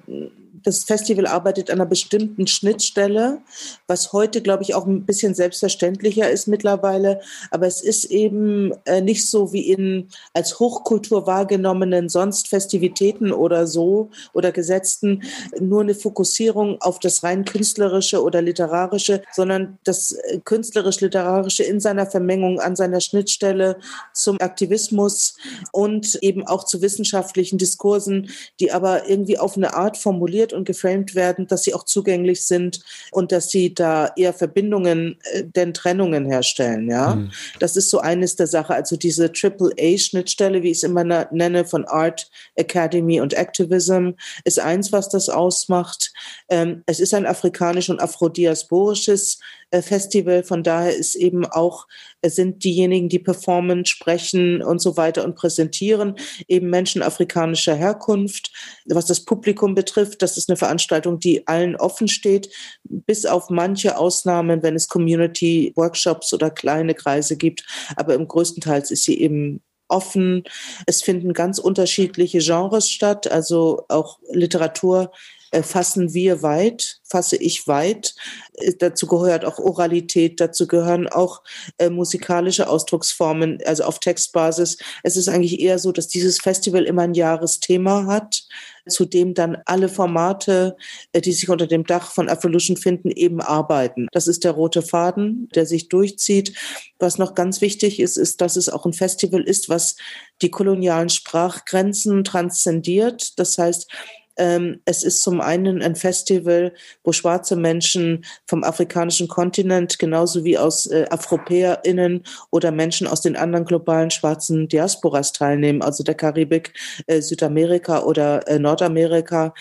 das 0.63 0.85
Festival 0.85 1.27
arbeitet 1.27 1.71
an 1.71 1.81
einer 1.81 1.89
bestimmten 1.89 2.47
Schnittstelle, 2.47 3.39
was 3.87 4.13
heute, 4.13 4.43
glaube 4.43 4.63
ich, 4.63 4.75
auch 4.75 4.87
ein 4.87 5.05
bisschen 5.05 5.35
selbstverständlicher 5.35 6.31
ist 6.31 6.47
mittlerweile. 6.47 7.21
Aber 7.51 7.67
es 7.67 7.81
ist 7.83 8.05
eben 8.05 8.73
äh, 8.85 9.01
nicht 9.01 9.27
so 9.27 9.53
wie 9.53 9.71
in 9.71 10.09
als 10.35 10.59
Hochkultur 10.59 11.27
wahrgenommenen 11.27 12.09
sonst 12.09 12.49
Festivitäten 12.49 13.33
oder 13.33 13.67
so 13.67 14.11
oder 14.33 14.53
gesetzten 14.53 15.23
nur 15.59 15.83
eine 15.83 15.95
Fokussierung 15.95 16.81
auf 16.81 16.99
das 16.99 17.23
rein 17.23 17.45
künstlerische 17.45 18.23
oder 18.23 18.43
literarische, 18.43 19.23
sondern 19.33 19.79
das 19.85 20.13
äh, 20.13 20.41
künstlerisch-literarische 20.45 21.65
in 21.65 21.81
seiner 21.81 22.07
Vermengung 22.07 22.61
an 22.61 22.77
seiner 22.77 23.01
Schnittstelle 23.01 23.79
zum 24.13 24.37
Aktivismus 24.41 25.37
und 25.73 26.17
eben 26.23 26.47
auch 26.47 26.65
zu 26.65 26.83
wissenschaftlichen 26.83 27.59
Diskursen, 27.59 28.31
die 28.59 28.73
aber 28.73 29.09
irgendwie 29.09 29.39
auf 29.39 29.57
eine 29.57 29.75
Art 29.75 29.97
formuliert 29.97 30.50
und 30.53 30.65
geframed 30.65 31.15
werden, 31.15 31.47
dass 31.47 31.65
sie 31.65 31.75
auch 31.75 31.85
zugänglich 31.85 32.45
sind 32.45 32.81
und 33.11 33.33
dass 33.33 33.51
sie 33.51 33.75
da 33.75 34.13
eher 34.17 34.33
Verbindungen, 34.33 35.19
äh, 35.33 35.45
denn 35.45 35.75
Trennungen 35.75 36.27
herstellen. 36.27 36.91
Ja, 36.91 37.17
mhm. 37.17 37.31
das 37.59 37.77
ist 37.77 37.91
so 37.91 37.99
eines 37.99 38.37
der 38.37 38.47
Sachen. 38.47 38.75
Also 38.75 38.97
diese 38.97 39.33
Triple 39.33 39.71
A 39.79 39.99
Schnittstelle, 39.99 40.63
wie 40.63 40.71
ich 40.71 40.79
es 40.79 40.83
immer 40.83 41.05
nenne, 41.05 41.65
von 41.65 41.85
Art, 41.87 42.31
Academy 42.57 43.21
und 43.21 43.35
Activism, 43.35 44.11
ist 44.45 44.59
eins, 44.59 44.93
was 44.93 45.09
das 45.09 45.29
ausmacht. 45.29 46.13
Ähm, 46.49 46.83
es 46.87 47.01
ist 47.01 47.15
ein 47.15 47.27
afrikanisch 47.27 47.91
und 47.91 48.01
afrodiasporisches 48.01 49.39
Festival. 49.71 50.43
Von 50.43 50.63
daher 50.63 50.95
ist 50.95 51.15
eben 51.15 51.47
auch, 51.47 51.87
äh, 52.23 52.31
sind 52.31 52.65
diejenigen, 52.65 53.09
die 53.09 53.19
performen, 53.19 53.85
sprechen 53.87 54.63
und 54.63 54.81
so 54.81 54.97
weiter 54.97 55.25
und 55.25 55.37
präsentieren, 55.37 56.17
eben 56.49 56.71
Menschen 56.71 57.03
afrikanischer 57.03 57.75
Herkunft. 57.75 58.53
Was 58.87 59.07
das 59.07 59.25
Publikum 59.25 59.75
betrifft, 59.75 60.23
das 60.23 60.37
ist 60.37 60.49
eine 60.49 60.57
Veranstaltung, 60.57 61.21
die 61.21 61.47
allen 61.47 61.77
offen 61.77 62.09
steht, 62.09 62.51
bis 62.85 63.27
auf 63.27 63.51
manche 63.51 63.97
Ausnahmen, 63.97 64.63
wenn 64.63 64.75
es 64.75 64.89
Community-Workshops 64.89 66.33
oder 66.33 66.51
kleine 66.51 66.95
Kreise 66.95 67.37
gibt. 67.37 67.65
Aber 67.97 68.15
im 68.15 68.27
größten 68.27 68.61
Teil 68.61 68.81
ist 68.81 69.05
sie 69.05 69.21
eben 69.21 69.63
offen. 69.89 70.45
Es 70.87 71.03
finden 71.03 71.33
ganz 71.33 71.59
unterschiedliche 71.59 72.39
Genres 72.39 72.89
statt, 72.89 73.31
also 73.31 73.85
auch 73.89 74.19
Literatur 74.31 75.11
äh, 75.13 75.40
fassen 75.63 76.15
wir 76.15 76.43
weit, 76.43 77.01
fasse 77.03 77.37
ich 77.37 77.67
weit. 77.67 78.15
Äh, 78.55 78.75
dazu 78.79 79.07
gehört 79.07 79.45
auch 79.45 79.59
Oralität, 79.59 80.41
dazu 80.41 80.67
gehören 80.67 81.09
auch 81.09 81.43
äh, 81.79 81.91
musikalische 81.91 82.69
Ausdrucksformen, 82.69 83.59
also 83.67 83.85
auf 83.85 83.99
Textbasis. 83.99 84.79
Es 85.03 85.17
ist 85.17 85.29
eigentlich 85.29 85.61
eher 85.61 85.79
so, 85.79 85.93
dass 85.93 86.09
dieses 86.09 86.41
Festival 86.41 86.85
immer 86.85 87.03
ein 87.03 87.15
Jahresthema 87.15 88.07
hat, 88.07 88.45
zu 88.89 89.05
dem 89.05 89.35
dann 89.35 89.59
alle 89.67 89.89
Formate, 89.89 90.77
äh, 91.13 91.21
die 91.21 91.33
sich 91.33 91.49
unter 91.49 91.67
dem 91.67 91.85
Dach 91.85 92.13
von 92.13 92.29
Evolution 92.29 92.77
finden, 92.77 93.11
eben 93.11 93.41
arbeiten. 93.41 94.09
Das 94.13 94.29
ist 94.29 94.45
der 94.45 94.53
rote 94.53 94.83
Faden, 94.83 95.49
der 95.55 95.67
sich 95.67 95.89
durchzieht. 95.89 96.57
Was 96.99 97.19
noch 97.19 97.35
ganz 97.35 97.61
wichtig 97.61 98.01
ist, 98.01 98.17
ist, 98.17 98.41
dass 98.41 98.57
es 98.57 98.69
auch 98.69 98.87
ein 98.87 98.93
Festival 98.93 99.43
ist, 99.43 99.69
was 99.69 99.97
die 100.43 100.51
kolonialen 100.51 101.09
Sprachgrenzen 101.09 102.25
transzendiert. 102.25 103.39
Das 103.39 103.59
heißt, 103.59 103.91
es 104.37 105.03
ist 105.03 105.23
zum 105.23 105.41
einen 105.41 105.83
ein 105.83 105.97
Festival, 105.97 106.73
wo 107.05 107.13
schwarze 107.13 107.57
Menschen 107.57 108.25
vom 108.47 108.65
afrikanischen 108.65 109.29
Kontinent 109.29 109.99
genauso 109.99 110.45
wie 110.45 110.57
aus 110.57 110.87
äh, 110.87 111.07
AfropäerInnen 111.11 112.25
oder 112.51 112.71
Menschen 112.71 113.07
aus 113.07 113.21
den 113.21 113.37
anderen 113.37 113.67
globalen 113.67 114.11
schwarzen 114.11 114.69
Diasporas 114.69 115.33
teilnehmen, 115.33 115.83
also 115.83 116.03
der 116.05 116.15
Karibik, 116.15 116.73
äh, 117.07 117.21
Südamerika 117.21 118.03
oder 118.03 118.47
äh, 118.49 118.59
Nordamerika. 118.59 119.53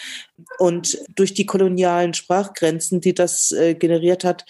Und 0.59 0.97
durch 1.15 1.33
die 1.33 1.45
kolonialen 1.45 2.13
Sprachgrenzen, 2.13 3.01
die 3.01 3.13
das 3.13 3.51
äh, 3.51 3.75
generiert 3.75 4.23
hat, 4.23 4.45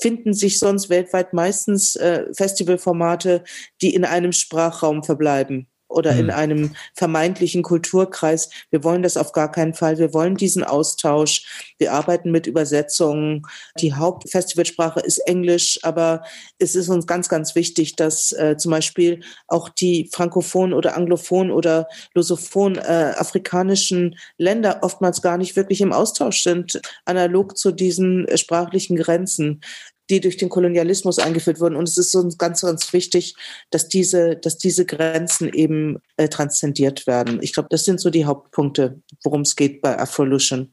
finden 0.00 0.34
sich 0.34 0.58
sonst 0.58 0.90
weltweit 0.90 1.32
meistens 1.32 1.96
äh, 1.96 2.26
Festivalformate, 2.34 3.42
die 3.80 3.94
in 3.94 4.04
einem 4.04 4.32
Sprachraum 4.32 5.02
verbleiben 5.02 5.66
oder 5.88 6.12
in 6.12 6.28
hm. 6.28 6.34
einem 6.34 6.76
vermeintlichen 6.94 7.62
Kulturkreis. 7.62 8.50
Wir 8.70 8.84
wollen 8.84 9.02
das 9.02 9.16
auf 9.16 9.32
gar 9.32 9.50
keinen 9.50 9.74
Fall. 9.74 9.98
Wir 9.98 10.12
wollen 10.12 10.36
diesen 10.36 10.64
Austausch. 10.64 11.74
Wir 11.78 11.92
arbeiten 11.92 12.30
mit 12.30 12.46
Übersetzungen. 12.46 13.42
Die 13.78 13.94
Hauptfestivalsprache 13.94 15.00
ist 15.00 15.18
Englisch, 15.18 15.78
aber 15.82 16.22
es 16.58 16.74
ist 16.74 16.88
uns 16.88 17.06
ganz, 17.06 17.28
ganz 17.28 17.54
wichtig, 17.54 17.96
dass 17.96 18.32
äh, 18.32 18.56
zum 18.56 18.70
Beispiel 18.72 19.20
auch 19.48 19.68
die 19.68 20.10
frankophonen 20.12 20.74
oder 20.74 20.96
anglophonen 20.96 21.52
oder 21.52 21.86
lusophonen 22.14 22.78
äh, 22.78 23.14
afrikanischen 23.16 24.16
Länder 24.38 24.80
oftmals 24.82 25.22
gar 25.22 25.38
nicht 25.38 25.56
wirklich 25.56 25.80
im 25.80 25.92
Austausch 25.92 26.42
sind, 26.42 26.80
analog 27.04 27.56
zu 27.56 27.72
diesen 27.72 28.26
äh, 28.28 28.36
sprachlichen 28.38 28.96
Grenzen 28.96 29.60
die 30.10 30.20
durch 30.20 30.36
den 30.36 30.48
Kolonialismus 30.48 31.18
eingeführt 31.18 31.60
wurden. 31.60 31.76
Und 31.76 31.88
es 31.88 31.98
ist 31.98 32.14
uns 32.14 32.38
ganz, 32.38 32.60
ganz 32.60 32.92
wichtig, 32.92 33.34
dass 33.70 33.88
diese, 33.88 34.36
dass 34.36 34.58
diese 34.58 34.86
Grenzen 34.86 35.52
eben 35.52 35.98
äh, 36.16 36.28
transzendiert 36.28 37.06
werden. 37.06 37.38
Ich 37.42 37.52
glaube, 37.52 37.68
das 37.70 37.84
sind 37.84 38.00
so 38.00 38.10
die 38.10 38.24
Hauptpunkte, 38.24 39.00
worum 39.24 39.42
es 39.42 39.56
geht 39.56 39.82
bei 39.82 39.98
Afrolution. 39.98 40.72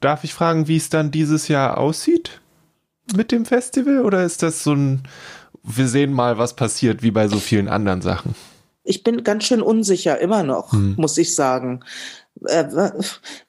Darf 0.00 0.24
ich 0.24 0.34
fragen, 0.34 0.66
wie 0.66 0.76
es 0.76 0.88
dann 0.88 1.10
dieses 1.10 1.48
Jahr 1.48 1.78
aussieht 1.78 2.40
mit 3.14 3.30
dem 3.30 3.44
Festival? 3.44 4.00
Oder 4.00 4.24
ist 4.24 4.42
das 4.42 4.64
so 4.64 4.74
ein, 4.74 5.02
wir 5.62 5.86
sehen 5.86 6.12
mal, 6.12 6.38
was 6.38 6.56
passiert, 6.56 7.02
wie 7.02 7.12
bei 7.12 7.28
so 7.28 7.38
vielen 7.38 7.68
anderen 7.68 8.02
Sachen? 8.02 8.34
Ich 8.84 9.04
bin 9.04 9.22
ganz 9.22 9.44
schön 9.44 9.62
unsicher, 9.62 10.18
immer 10.18 10.42
noch, 10.42 10.72
hm. 10.72 10.96
muss 10.98 11.16
ich 11.16 11.36
sagen. 11.36 11.84
Äh, 12.46 12.64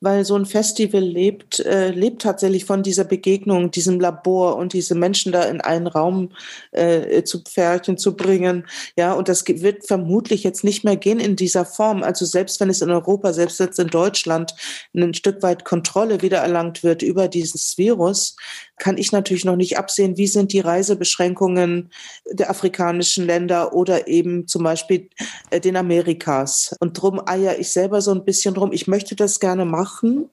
weil 0.01 0.25
so 0.25 0.35
ein 0.35 0.45
Festival 0.45 1.01
lebt, 1.01 1.59
äh, 1.61 1.91
lebt 1.91 2.21
tatsächlich 2.21 2.65
von 2.65 2.83
dieser 2.83 3.05
Begegnung, 3.05 3.71
diesem 3.71 3.99
Labor 3.99 4.57
und 4.57 4.73
diese 4.73 4.93
Menschen 4.93 5.31
da 5.31 5.43
in 5.43 5.61
einen 5.61 5.87
Raum 5.87 6.31
äh, 6.71 7.23
zu 7.23 7.41
Pferdchen 7.41 7.97
zu 7.97 8.15
bringen. 8.15 8.67
Ja, 8.97 9.13
und 9.13 9.29
das 9.29 9.47
wird 9.47 9.87
vermutlich 9.87 10.43
jetzt 10.43 10.63
nicht 10.63 10.83
mehr 10.83 10.97
gehen 10.97 11.19
in 11.19 11.35
dieser 11.35 11.65
Form. 11.65 12.03
Also 12.03 12.25
selbst 12.25 12.59
wenn 12.59 12.69
es 12.69 12.81
in 12.81 12.91
Europa, 12.91 13.33
selbst 13.33 13.59
jetzt 13.59 13.79
in 13.79 13.87
Deutschland 13.87 14.53
ein 14.93 15.13
Stück 15.13 15.41
weit 15.41 15.63
Kontrolle 15.65 16.21
wiedererlangt 16.21 16.83
wird 16.83 17.01
über 17.01 17.27
dieses 17.29 17.77
Virus, 17.77 18.35
kann 18.77 18.97
ich 18.97 19.11
natürlich 19.11 19.45
noch 19.45 19.55
nicht 19.55 19.77
absehen, 19.77 20.17
wie 20.17 20.27
sind 20.27 20.51
die 20.51 20.59
Reisebeschränkungen 20.59 21.91
der 22.29 22.49
afrikanischen 22.49 23.25
Länder 23.25 23.73
oder 23.73 24.07
eben 24.07 24.47
zum 24.47 24.63
Beispiel 24.63 25.09
äh, 25.51 25.59
den 25.59 25.77
Amerikas. 25.77 26.75
Und 26.79 27.01
drum 27.01 27.21
eier 27.25 27.59
ich 27.59 27.69
selber 27.69 28.01
so 28.01 28.11
ein 28.11 28.25
bisschen 28.25 28.55
drum. 28.55 28.71
Ich 28.71 28.87
möchte 28.87 29.15
das 29.15 29.39
gerne 29.39 29.65
machen. 29.65 30.29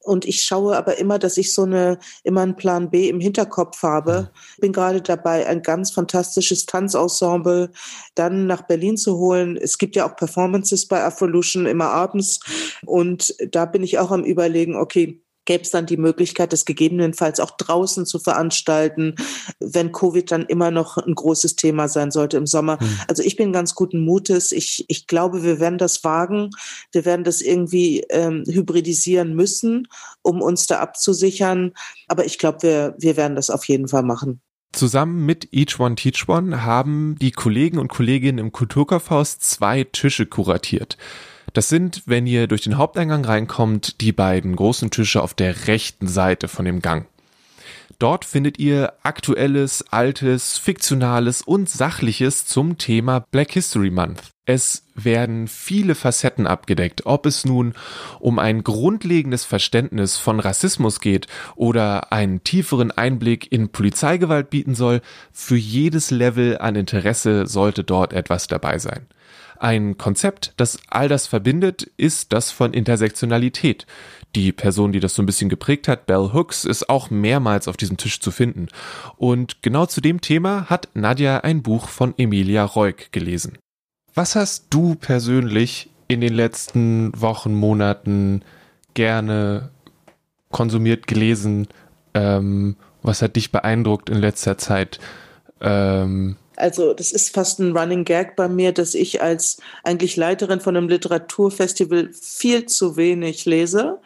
Und 0.00 0.26
ich 0.26 0.42
schaue 0.42 0.76
aber 0.76 0.98
immer, 0.98 1.18
dass 1.18 1.38
ich 1.38 1.54
so 1.54 1.62
eine, 1.62 1.98
immer 2.24 2.42
einen 2.42 2.56
Plan 2.56 2.90
B 2.90 3.08
im 3.08 3.20
Hinterkopf 3.20 3.82
habe. 3.82 4.30
Ich 4.54 4.60
bin 4.60 4.72
gerade 4.72 5.00
dabei, 5.00 5.46
ein 5.46 5.62
ganz 5.62 5.90
fantastisches 5.92 6.66
Tanzensemble 6.66 7.70
dann 8.14 8.46
nach 8.46 8.62
Berlin 8.62 8.98
zu 8.98 9.16
holen. 9.16 9.56
Es 9.56 9.78
gibt 9.78 9.96
ja 9.96 10.06
auch 10.06 10.16
Performances 10.16 10.86
bei 10.86 11.02
Afrolution 11.02 11.64
immer 11.64 11.88
abends. 11.88 12.40
Und 12.84 13.34
da 13.50 13.64
bin 13.64 13.82
ich 13.82 13.98
auch 13.98 14.10
am 14.10 14.24
überlegen, 14.24 14.76
okay, 14.76 15.23
gäbe 15.44 15.62
es 15.62 15.70
dann 15.70 15.86
die 15.86 15.96
Möglichkeit, 15.96 16.52
das 16.52 16.64
gegebenenfalls 16.64 17.40
auch 17.40 17.52
draußen 17.52 18.06
zu 18.06 18.18
veranstalten, 18.18 19.14
wenn 19.60 19.92
Covid 19.92 20.30
dann 20.30 20.46
immer 20.46 20.70
noch 20.70 20.96
ein 20.96 21.14
großes 21.14 21.56
Thema 21.56 21.88
sein 21.88 22.10
sollte 22.10 22.36
im 22.36 22.46
Sommer. 22.46 22.78
Mhm. 22.80 23.00
Also 23.08 23.22
ich 23.22 23.36
bin 23.36 23.52
ganz 23.52 23.74
guten 23.74 24.00
Mutes. 24.00 24.52
Ich, 24.52 24.84
ich 24.88 25.06
glaube, 25.06 25.42
wir 25.42 25.60
werden 25.60 25.78
das 25.78 26.04
wagen. 26.04 26.50
Wir 26.92 27.04
werden 27.04 27.24
das 27.24 27.40
irgendwie 27.40 28.04
ähm, 28.10 28.44
hybridisieren 28.46 29.34
müssen, 29.34 29.88
um 30.22 30.42
uns 30.42 30.66
da 30.66 30.80
abzusichern. 30.80 31.72
Aber 32.08 32.24
ich 32.24 32.38
glaube, 32.38 32.62
wir, 32.62 32.94
wir 32.98 33.16
werden 33.16 33.36
das 33.36 33.50
auf 33.50 33.64
jeden 33.66 33.88
Fall 33.88 34.02
machen. 34.02 34.40
Zusammen 34.72 35.24
mit 35.24 35.48
Each 35.52 35.78
One 35.78 35.94
Teach 35.94 36.28
One 36.28 36.64
haben 36.64 37.16
die 37.20 37.30
Kollegen 37.30 37.78
und 37.78 37.88
Kolleginnen 37.88 38.38
im 38.38 38.50
Kulturkaufhaus 38.50 39.38
zwei 39.38 39.84
Tische 39.84 40.26
kuratiert. 40.26 40.96
Das 41.54 41.68
sind, 41.68 42.02
wenn 42.06 42.26
ihr 42.26 42.48
durch 42.48 42.62
den 42.62 42.76
Haupteingang 42.76 43.24
reinkommt, 43.24 44.00
die 44.00 44.10
beiden 44.10 44.56
großen 44.56 44.90
Tische 44.90 45.22
auf 45.22 45.34
der 45.34 45.68
rechten 45.68 46.08
Seite 46.08 46.48
von 46.48 46.64
dem 46.64 46.82
Gang. 46.82 47.06
Dort 48.00 48.24
findet 48.24 48.58
ihr 48.58 48.92
aktuelles, 49.04 49.84
altes, 49.92 50.58
fiktionales 50.58 51.42
und 51.42 51.70
sachliches 51.70 52.44
zum 52.44 52.76
Thema 52.76 53.20
Black 53.30 53.52
History 53.52 53.90
Month. 53.90 54.20
Es 54.46 54.82
werden 54.96 55.46
viele 55.46 55.94
Facetten 55.94 56.48
abgedeckt, 56.48 57.06
ob 57.06 57.24
es 57.24 57.44
nun 57.44 57.74
um 58.18 58.40
ein 58.40 58.64
grundlegendes 58.64 59.44
Verständnis 59.44 60.16
von 60.16 60.40
Rassismus 60.40 60.98
geht 61.00 61.28
oder 61.54 62.12
einen 62.12 62.42
tieferen 62.42 62.90
Einblick 62.90 63.52
in 63.52 63.68
Polizeigewalt 63.68 64.50
bieten 64.50 64.74
soll, 64.74 65.02
für 65.32 65.56
jedes 65.56 66.10
Level 66.10 66.58
an 66.58 66.74
Interesse 66.74 67.46
sollte 67.46 67.84
dort 67.84 68.12
etwas 68.12 68.48
dabei 68.48 68.80
sein. 68.80 69.06
Ein 69.58 69.96
Konzept, 69.98 70.52
das 70.56 70.78
all 70.88 71.08
das 71.08 71.26
verbindet, 71.26 71.90
ist 71.96 72.32
das 72.32 72.50
von 72.50 72.72
Intersektionalität. 72.72 73.86
Die 74.34 74.52
Person, 74.52 74.92
die 74.92 75.00
das 75.00 75.14
so 75.14 75.22
ein 75.22 75.26
bisschen 75.26 75.48
geprägt 75.48 75.86
hat, 75.86 76.06
Bell 76.06 76.30
Hooks, 76.32 76.64
ist 76.64 76.88
auch 76.88 77.10
mehrmals 77.10 77.68
auf 77.68 77.76
diesem 77.76 77.96
Tisch 77.96 78.20
zu 78.20 78.30
finden. 78.30 78.68
Und 79.16 79.62
genau 79.62 79.86
zu 79.86 80.00
dem 80.00 80.20
Thema 80.20 80.68
hat 80.68 80.88
Nadja 80.94 81.38
ein 81.38 81.62
Buch 81.62 81.88
von 81.88 82.14
Emilia 82.18 82.64
Reuk 82.64 83.12
gelesen. 83.12 83.58
Was 84.14 84.36
hast 84.36 84.66
du 84.70 84.96
persönlich 84.96 85.90
in 86.08 86.20
den 86.20 86.34
letzten 86.34 87.12
Wochen, 87.20 87.54
Monaten 87.54 88.42
gerne 88.94 89.70
konsumiert, 90.50 91.06
gelesen? 91.06 91.68
Ähm, 92.14 92.76
was 93.02 93.22
hat 93.22 93.36
dich 93.36 93.52
beeindruckt 93.52 94.08
in 94.08 94.18
letzter 94.18 94.58
Zeit? 94.58 94.98
Ähm, 95.60 96.36
also 96.56 96.94
das 96.94 97.12
ist 97.12 97.34
fast 97.34 97.58
ein 97.58 97.76
Running 97.76 98.04
Gag 98.04 98.36
bei 98.36 98.48
mir, 98.48 98.72
dass 98.72 98.94
ich 98.94 99.22
als 99.22 99.58
eigentlich 99.82 100.16
Leiterin 100.16 100.60
von 100.60 100.76
einem 100.76 100.88
Literaturfestival 100.88 102.10
viel 102.12 102.66
zu 102.66 102.96
wenig 102.96 103.44
lese 103.44 103.98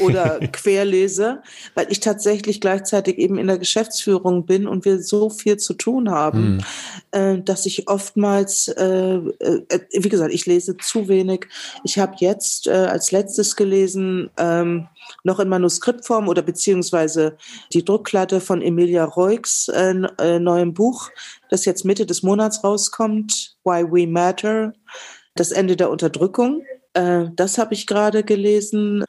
oder 0.00 0.40
querlese, 0.52 1.42
weil 1.74 1.86
ich 1.90 2.00
tatsächlich 2.00 2.60
gleichzeitig 2.60 3.18
eben 3.18 3.38
in 3.38 3.46
der 3.46 3.58
Geschäftsführung 3.58 4.46
bin 4.46 4.66
und 4.66 4.84
wir 4.84 5.02
so 5.02 5.30
viel 5.30 5.56
zu 5.56 5.74
tun 5.74 6.10
haben, 6.10 6.64
hm. 7.12 7.38
äh, 7.38 7.42
dass 7.42 7.66
ich 7.66 7.88
oftmals, 7.88 8.68
äh, 8.68 9.14
äh, 9.14 9.60
wie 9.92 10.08
gesagt, 10.08 10.34
ich 10.34 10.46
lese 10.46 10.76
zu 10.76 11.08
wenig. 11.08 11.46
Ich 11.84 11.98
habe 11.98 12.16
jetzt 12.18 12.68
als 12.68 13.12
letztes 13.12 13.56
gelesen, 13.56 14.30
ähm, 14.36 14.88
noch 15.24 15.40
in 15.40 15.48
Manuskriptform 15.48 16.28
oder 16.28 16.42
beziehungsweise 16.42 17.36
die 17.72 17.84
Druckplatte 17.84 18.40
von 18.40 18.62
Emilia 18.62 19.04
Reugs 19.04 19.68
äh, 19.68 19.94
äh, 20.18 20.38
neuem 20.38 20.74
Buch, 20.74 21.10
das 21.50 21.64
jetzt 21.64 21.84
Mitte 21.84 22.06
des 22.06 22.22
Monats 22.22 22.64
rauskommt, 22.64 23.56
Why 23.64 23.84
We 23.84 24.06
Matter, 24.06 24.72
das 25.34 25.52
Ende 25.52 25.76
der 25.76 25.90
Unterdrückung. 25.90 26.62
Äh, 26.94 27.26
das 27.34 27.58
habe 27.58 27.74
ich 27.74 27.86
gerade 27.86 28.22
gelesen. 28.22 29.04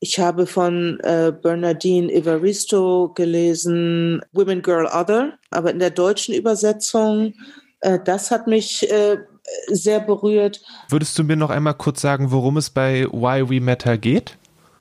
Ich 0.00 0.18
habe 0.18 0.46
von 0.46 1.00
äh, 1.00 1.32
Bernardine 1.32 2.12
Evaristo 2.12 3.12
gelesen, 3.14 4.20
Women, 4.32 4.60
Girl, 4.60 4.86
Other, 4.86 5.38
aber 5.50 5.70
in 5.70 5.78
der 5.78 5.90
deutschen 5.90 6.34
Übersetzung, 6.34 7.32
äh, 7.80 7.98
das 8.04 8.30
hat 8.30 8.46
mich 8.46 8.90
äh, 8.90 9.16
sehr 9.68 10.00
berührt. 10.00 10.60
Würdest 10.88 11.18
du 11.18 11.24
mir 11.24 11.36
noch 11.36 11.50
einmal 11.50 11.74
kurz 11.74 12.00
sagen, 12.00 12.30
worum 12.30 12.56
es 12.56 12.70
bei 12.70 13.06
Why 13.12 13.48
We 13.48 13.60
Matter 13.60 13.96
geht? 13.96 14.36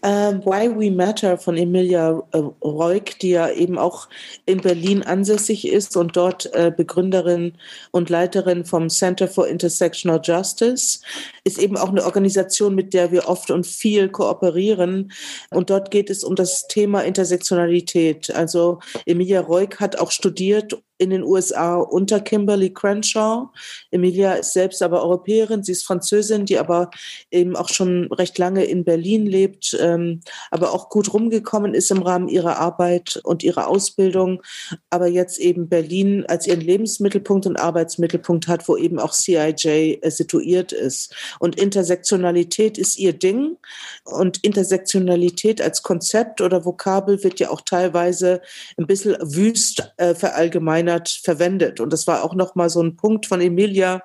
Uh, 0.05 0.33
Why 0.43 0.67
We 0.67 0.91
Matter 0.91 1.37
von 1.37 1.55
Emilia 1.55 2.21
äh, 2.33 2.37
Reuk, 2.61 3.17
die 3.19 3.29
ja 3.29 3.49
eben 3.49 3.77
auch 3.77 4.09
in 4.45 4.59
Berlin 4.59 5.01
ansässig 5.01 5.65
ist 5.65 5.95
und 5.95 6.17
dort 6.17 6.53
äh, 6.53 6.73
Begründerin 6.75 7.53
und 7.91 8.09
Leiterin 8.09 8.65
vom 8.65 8.89
Center 8.89 9.29
for 9.29 9.47
Intersectional 9.47 10.19
Justice, 10.21 10.99
ist 11.45 11.57
eben 11.57 11.77
auch 11.77 11.87
eine 11.87 12.03
Organisation, 12.03 12.75
mit 12.75 12.93
der 12.93 13.13
wir 13.13 13.29
oft 13.29 13.49
und 13.49 13.65
viel 13.65 14.09
kooperieren. 14.09 15.13
Und 15.51 15.69
dort 15.69 15.89
geht 15.89 16.09
es 16.09 16.25
um 16.25 16.35
das 16.35 16.67
Thema 16.67 17.05
Intersektionalität. 17.05 18.29
Also 18.35 18.79
Emilia 19.05 19.39
Reuk 19.39 19.79
hat 19.79 19.97
auch 19.99 20.11
studiert 20.11 20.83
in 21.03 21.09
den 21.09 21.23
USA 21.23 21.75
unter 21.75 22.19
Kimberly 22.19 22.73
Crenshaw. 22.73 23.49
Emilia 23.91 24.33
ist 24.33 24.53
selbst 24.53 24.81
aber 24.81 25.03
Europäerin, 25.03 25.63
sie 25.63 25.73
ist 25.73 25.85
Französin, 25.85 26.45
die 26.45 26.57
aber 26.57 26.89
eben 27.29 27.55
auch 27.55 27.69
schon 27.69 28.11
recht 28.11 28.37
lange 28.37 28.63
in 28.63 28.83
Berlin 28.83 29.25
lebt, 29.25 29.77
ähm, 29.79 30.21
aber 30.49 30.73
auch 30.73 30.89
gut 30.89 31.13
rumgekommen 31.13 31.73
ist 31.73 31.91
im 31.91 32.01
Rahmen 32.01 32.27
ihrer 32.27 32.57
Arbeit 32.57 33.19
und 33.23 33.43
ihrer 33.43 33.67
Ausbildung, 33.67 34.41
aber 34.89 35.07
jetzt 35.07 35.39
eben 35.39 35.69
Berlin 35.69 36.25
als 36.27 36.47
ihren 36.47 36.61
Lebensmittelpunkt 36.61 37.45
und 37.45 37.59
Arbeitsmittelpunkt 37.59 38.47
hat, 38.47 38.67
wo 38.67 38.77
eben 38.77 38.99
auch 38.99 39.13
CIJ 39.13 39.99
äh, 40.01 40.09
situiert 40.09 40.71
ist. 40.71 41.13
Und 41.39 41.59
Intersektionalität 41.59 42.77
ist 42.77 42.97
ihr 42.97 43.13
Ding 43.13 43.57
und 44.05 44.43
Intersektionalität 44.43 45.61
als 45.61 45.83
Konzept 45.83 46.41
oder 46.41 46.65
Vokabel 46.65 47.23
wird 47.23 47.39
ja 47.39 47.49
auch 47.49 47.61
teilweise 47.61 48.41
ein 48.77 48.87
bisschen 48.87 49.17
wüst 49.21 49.93
äh, 49.97 50.15
verallgemeinert 50.15 50.92
verwendet. 51.01 51.79
Und 51.79 51.93
das 51.93 52.07
war 52.07 52.23
auch 52.23 52.35
nochmal 52.35 52.69
so 52.69 52.81
ein 52.81 52.95
Punkt 52.95 53.25
von 53.25 53.41
Emilia, 53.41 54.03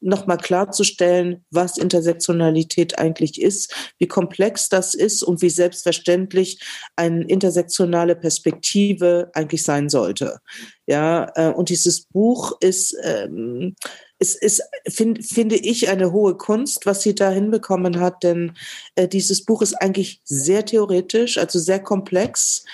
nochmal 0.00 0.38
klarzustellen, 0.38 1.44
was 1.50 1.78
Intersektionalität 1.78 2.98
eigentlich 2.98 3.40
ist, 3.40 3.74
wie 3.98 4.08
komplex 4.08 4.68
das 4.68 4.94
ist 4.94 5.22
und 5.22 5.42
wie 5.42 5.50
selbstverständlich 5.50 6.60
eine 6.96 7.24
intersektionale 7.24 8.16
Perspektive 8.16 9.30
eigentlich 9.34 9.62
sein 9.62 9.88
sollte. 9.88 10.40
Ja, 10.86 11.30
äh, 11.34 11.52
und 11.52 11.68
dieses 11.68 12.02
Buch 12.06 12.52
ist, 12.60 12.96
ähm, 13.02 13.74
es 14.18 14.34
ist, 14.34 14.62
find, 14.88 15.24
finde 15.26 15.56
ich, 15.56 15.88
eine 15.88 16.12
hohe 16.12 16.36
Kunst, 16.36 16.86
was 16.86 17.02
sie 17.02 17.14
da 17.14 17.30
hinbekommen 17.30 18.00
hat, 18.00 18.22
denn 18.22 18.52
äh, 18.94 19.08
dieses 19.08 19.44
Buch 19.44 19.62
ist 19.62 19.74
eigentlich 19.74 20.20
sehr 20.24 20.64
theoretisch, 20.64 21.38
also 21.38 21.58
sehr 21.58 21.80
komplex. 21.80 22.64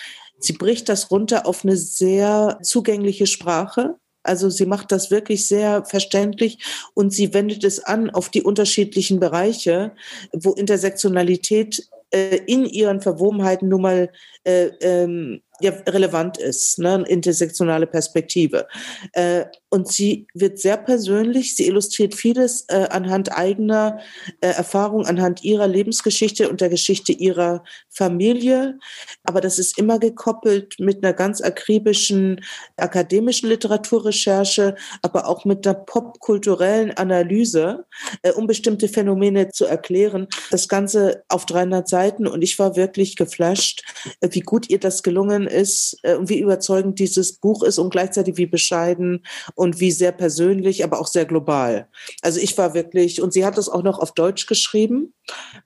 Sie 0.45 0.55
bricht 0.55 0.89
das 0.89 1.11
runter 1.11 1.47
auf 1.47 1.65
eine 1.65 1.77
sehr 1.77 2.59
zugängliche 2.63 3.27
Sprache. 3.27 3.97
Also 4.23 4.51
sie 4.51 4.67
macht 4.67 4.93
das 4.93 5.11
wirklich 5.11 5.47
sehr 5.47 5.85
verständlich 5.85 6.59
und 6.95 7.13
sie 7.13 7.35
wendet 7.35 7.65
es 7.65 7.83
an 7.83 8.11
auf 8.11 8.29
die 8.29 8.43
unterschiedlichen 8.43 9.19
Bereiche, 9.19 9.93
wo 10.33 10.53
Intersektionalität 10.53 11.89
äh, 12.13 12.37
in 12.47 12.67
ihren 12.67 13.01
Verwobenheiten 13.01 13.69
nun 13.69 13.83
mal 13.83 14.11
äh, 14.45 14.67
ähm, 14.81 15.43
ja, 15.61 15.73
relevant 15.89 16.39
ist, 16.39 16.79
ne? 16.79 16.95
eine 16.95 17.09
intersektionale 17.09 17.87
Perspektive. 17.87 18.69
Äh, 19.13 19.47
und 19.73 19.89
sie 19.89 20.27
wird 20.35 20.59
sehr 20.59 20.77
persönlich, 20.77 21.57
sie 21.57 21.67
illustriert 21.67 22.15
vieles 22.15 22.67
äh, 22.69 22.89
anhand 22.91 23.33
eigener 23.33 24.01
äh, 24.43 24.49
Erfahrungen, 24.49 25.07
anhand 25.07 25.45
ihrer 25.45 25.67
Lebensgeschichte 25.67 26.51
und 26.51 26.61
der 26.61 26.69
Geschichte 26.69 27.13
ihrer 27.13 27.65
Familie. 27.89 28.79
Aber 29.25 29.41
das 29.41 29.59
ist 29.59 29.79
immer 29.79 29.99
gekoppelt 29.99 30.75
mit 30.79 31.03
einer 31.03 31.15
ganz 31.15 31.41
akribischen 31.41 32.43
akademischen 32.77 33.49
Literaturrecherche, 33.49 34.75
aber 35.01 35.27
auch 35.27 35.47
mit 35.47 35.67
einer 35.67 35.75
popkulturellen 35.75 36.91
Analyse, 36.91 37.87
äh, 38.21 38.33
um 38.33 38.47
bestimmte 38.47 38.89
Phänomene 38.89 39.49
zu 39.53 39.65
erklären. 39.65 40.29
Das 40.51 40.69
Ganze 40.69 41.25
auf 41.31 41.47
300 41.47 41.89
Seiten 41.89 42.27
und 42.27 42.43
ich 42.43 42.59
war 42.59 42.77
wirklich 42.77 43.17
geflasht, 43.17 43.85
äh, 44.21 44.29
wie 44.33 44.41
gut 44.41 44.69
ihr 44.69 44.81
das 44.81 45.03
gelungen 45.03 45.47
ist 45.47 45.97
äh, 46.03 46.17
und 46.17 46.29
wie 46.29 46.41
überzeugend 46.41 46.99
dieses 46.99 47.33
Buch 47.39 47.63
ist 47.63 47.79
und 47.79 47.89
gleichzeitig 47.89 48.37
wie 48.37 48.45
bescheiden 48.45 49.23
und 49.63 49.79
wie 49.79 49.93
sehr 49.93 50.11
persönlich, 50.11 50.83
aber 50.83 51.01
auch 51.01 51.07
sehr 51.07 51.25
global. 51.25 51.87
Also 52.21 52.41
ich 52.41 52.59
war 52.59 52.75
wirklich, 52.75 53.23
und 53.23 53.33
sie 53.33 53.47
hat 53.47 53.57
es 53.59 53.69
auch 53.69 53.85
noch 53.85 54.01
auf 54.01 54.11
Deutsch 54.11 54.49
geschrieben, 54.49 55.15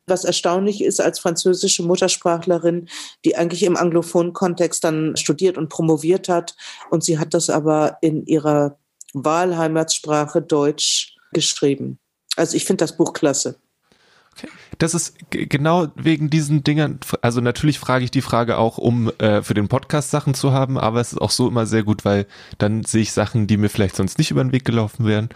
was 0.06 0.26
erstaunlich 0.26 0.84
ist 0.84 1.00
als 1.00 1.18
französische 1.18 1.82
Muttersprachlerin, 1.82 2.90
die 3.24 3.36
eigentlich 3.36 3.62
im 3.62 3.74
anglophonen 3.74 4.34
Kontext 4.34 4.84
dann 4.84 5.16
studiert 5.16 5.56
und 5.56 5.70
promoviert 5.70 6.28
hat. 6.28 6.56
Und 6.90 7.04
sie 7.04 7.18
hat 7.18 7.32
das 7.32 7.48
aber 7.48 7.96
in 8.02 8.26
ihrer 8.26 8.78
Wahlheimatsprache 9.14 10.42
Deutsch 10.42 11.16
geschrieben. 11.32 11.98
Also 12.36 12.54
ich 12.54 12.66
finde 12.66 12.84
das 12.84 12.98
Buch 12.98 13.14
klasse. 13.14 13.58
Okay. 14.36 14.48
Das 14.78 14.94
ist 14.94 15.16
genau 15.30 15.88
wegen 15.94 16.28
diesen 16.28 16.62
Dingern, 16.62 17.00
also 17.22 17.40
natürlich 17.40 17.78
frage 17.78 18.04
ich 18.04 18.10
die 18.10 18.20
Frage 18.20 18.58
auch, 18.58 18.76
um 18.76 19.10
äh, 19.18 19.42
für 19.42 19.54
den 19.54 19.68
Podcast 19.68 20.10
Sachen 20.10 20.34
zu 20.34 20.52
haben, 20.52 20.78
aber 20.78 21.00
es 21.00 21.12
ist 21.12 21.18
auch 21.18 21.30
so 21.30 21.48
immer 21.48 21.64
sehr 21.64 21.82
gut, 21.82 22.04
weil 22.04 22.26
dann 22.58 22.84
sehe 22.84 23.02
ich 23.02 23.12
Sachen, 23.12 23.46
die 23.46 23.56
mir 23.56 23.70
vielleicht 23.70 23.96
sonst 23.96 24.18
nicht 24.18 24.30
über 24.30 24.44
den 24.44 24.52
Weg 24.52 24.64
gelaufen 24.64 25.06
wären, 25.06 25.30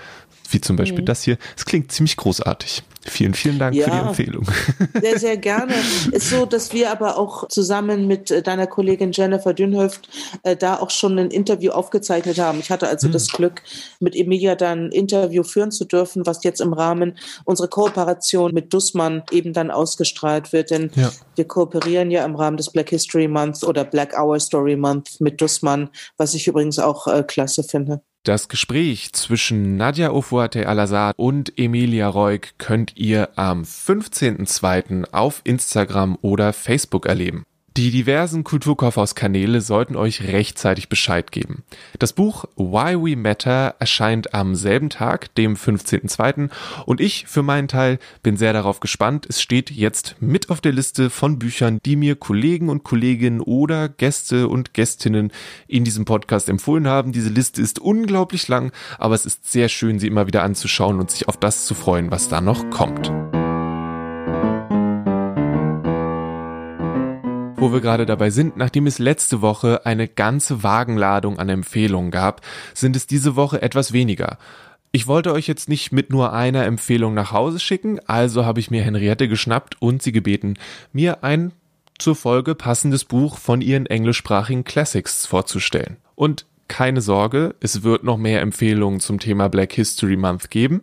wie 0.51 0.61
zum 0.61 0.77
Beispiel 0.77 1.01
mhm. 1.01 1.07
das 1.07 1.23
hier. 1.23 1.39
Es 1.57 1.65
klingt 1.65 1.91
ziemlich 1.93 2.17
großartig. 2.17 2.83
Vielen, 3.07 3.33
vielen 3.33 3.59
Dank 3.59 3.75
ja, 3.75 3.85
für 3.85 3.91
die 3.91 3.97
Empfehlung. 3.97 4.47
Sehr, 5.01 5.19
sehr 5.19 5.37
gerne. 5.39 5.75
Ist 6.13 6.29
so, 6.29 6.45
dass 6.45 6.73
wir 6.75 6.91
aber 6.91 7.17
auch 7.17 7.49
zusammen 7.49 8.07
mit 8.07 8.31
äh, 8.31 8.43
deiner 8.43 8.67
Kollegin 8.67 9.13
Jennifer 9.13 9.55
Dünhöft 9.55 10.09
äh, 10.43 10.55
da 10.55 10.77
auch 10.79 10.91
schon 10.91 11.19
ein 11.19 11.31
Interview 11.31 11.71
aufgezeichnet 11.71 12.39
haben. 12.39 12.61
Ich 12.61 12.71
hatte 12.71 12.89
also 12.89 13.09
mhm. 13.09 13.13
das 13.13 13.29
Glück, 13.29 13.63
mit 14.01 14.15
Emilia 14.15 14.55
dann 14.55 14.87
ein 14.87 14.93
Interview 14.93 15.43
führen 15.45 15.71
zu 15.71 15.87
dürfen, 15.87 16.27
was 16.27 16.45
jetzt 16.45 16.61
im 16.61 16.75
Rahmen 16.75 17.17
unserer 17.45 17.69
Kooperation 17.69 18.53
mit 18.53 18.75
Dussmann 18.75 19.23
eben 19.31 19.55
dann 19.55 19.71
ausgestrahlt 19.71 20.53
wird. 20.53 20.71
Denn 20.71 20.91
ja. 20.95 21.11
wir 21.37 21.47
kooperieren 21.47 22.11
ja 22.11 22.25
im 22.27 22.37
Rahmen 22.37 22.59
des 22.59 22.71
Black 22.71 22.91
History 22.91 23.29
Month 23.29 23.65
oder 23.65 23.85
Black 23.85 24.19
Hour 24.19 24.39
Story 24.41 24.77
Month 24.77 25.21
mit 25.21 25.41
Dussmann, 25.41 25.89
was 26.19 26.35
ich 26.35 26.47
übrigens 26.47 26.79
auch 26.79 27.07
äh, 27.07 27.23
klasse 27.23 27.63
finde. 27.63 28.03
Das 28.23 28.49
Gespräch 28.49 29.15
zwischen 29.15 29.77
Nadja 29.77 30.11
Ofuate 30.11 30.69
Al-Assad 30.69 31.15
und 31.17 31.59
Emilia 31.59 32.07
Reuk 32.07 32.49
könnt 32.59 32.95
ihr 32.99 33.31
am 33.37 33.63
15.02. 33.63 35.11
auf 35.13 35.41
Instagram 35.45 36.19
oder 36.21 36.53
Facebook 36.53 37.07
erleben. 37.07 37.45
Die 37.81 37.91
diversen 37.91 38.45
Kulturkaufhauskanäle 38.45 39.63
sollten 39.63 39.97
euch 39.97 40.21
rechtzeitig 40.25 40.91
Bescheid 40.91 41.33
geben. 41.33 41.63
Das 41.99 42.13
Buch 42.13 42.45
Why 42.57 42.95
We 42.95 43.17
Matter 43.17 43.75
erscheint 43.79 44.35
am 44.35 44.55
selben 44.55 44.91
Tag, 44.91 45.35
dem 45.37 45.57
15.02. 45.57 46.51
Und 46.85 47.01
ich 47.01 47.25
für 47.27 47.43
meinen 47.43 47.69
Teil 47.69 47.99
bin 48.23 48.37
sehr 48.37 48.53
darauf 48.53 48.81
gespannt. 48.81 49.25
Es 49.31 49.41
steht 49.41 49.71
jetzt 49.71 50.17
mit 50.21 50.51
auf 50.51 50.61
der 50.61 50.73
Liste 50.73 51.09
von 51.09 51.39
Büchern, 51.39 51.79
die 51.87 51.97
mir 51.97 52.17
Kollegen 52.17 52.69
und 52.69 52.85
Kolleginnen 52.85 53.41
oder 53.41 53.89
Gäste 53.89 54.49
und 54.49 54.75
Gästinnen 54.75 55.33
in 55.67 55.83
diesem 55.83 56.05
Podcast 56.05 56.51
empfohlen 56.51 56.87
haben. 56.87 57.13
Diese 57.13 57.31
Liste 57.31 57.63
ist 57.63 57.79
unglaublich 57.79 58.47
lang, 58.47 58.73
aber 58.99 59.15
es 59.15 59.25
ist 59.25 59.51
sehr 59.51 59.71
schön, 59.71 59.99
sie 59.99 60.07
immer 60.07 60.27
wieder 60.27 60.43
anzuschauen 60.43 61.01
und 61.01 61.11
sich 61.11 61.29
auf 61.29 61.39
das 61.39 61.65
zu 61.65 61.73
freuen, 61.73 62.11
was 62.11 62.29
da 62.29 62.43
noch 62.43 62.69
kommt. 62.69 63.11
Wo 67.61 67.75
wir 67.75 67.83
gerade 67.83 68.07
dabei 68.07 68.31
sind, 68.31 68.57
nachdem 68.57 68.87
es 68.87 68.99
letzte 68.99 69.43
Woche 69.43 69.85
eine 69.85 70.09
ganze 70.09 70.63
Wagenladung 70.63 71.39
an 71.39 71.51
Empfehlungen 71.51 72.11
gab, 72.11 72.41
sind 72.73 72.97
es 72.97 73.07
diese 73.07 73.37
Woche 73.37 73.61
etwas 73.61 73.93
weniger. 73.93 74.39
Ich 74.93 75.07
wollte 75.07 75.35
euch 75.35 75.47
jetzt 75.47 75.69
nicht 75.69 75.93
mit 75.93 76.09
nur 76.09 76.33
einer 76.33 76.65
Empfehlung 76.65 77.13
nach 77.13 77.33
Hause 77.33 77.61
schicken, 77.61 78.01
also 78.07 78.47
habe 78.47 78.61
ich 78.61 78.71
mir 78.71 78.83
Henriette 78.83 79.29
geschnappt 79.29 79.77
und 79.83 80.03
sie 80.03 80.11
gebeten, 80.11 80.55
mir 80.95 81.23
ein 81.23 81.53
zur 81.99 82.17
Folge 82.17 82.55
passendes 82.55 83.05
Buch 83.05 83.37
von 83.37 83.61
ihren 83.61 83.85
englischsprachigen 83.85 84.65
Classics 84.65 85.27
vorzustellen. 85.27 85.99
Und 86.15 86.47
keine 86.67 87.03
Sorge, 87.03 87.57
es 87.61 87.83
wird 87.83 88.05
noch 88.05 88.17
mehr 88.17 88.41
Empfehlungen 88.41 89.01
zum 89.01 89.19
Thema 89.19 89.49
Black 89.49 89.75
History 89.75 90.17
Month 90.17 90.49
geben. 90.49 90.81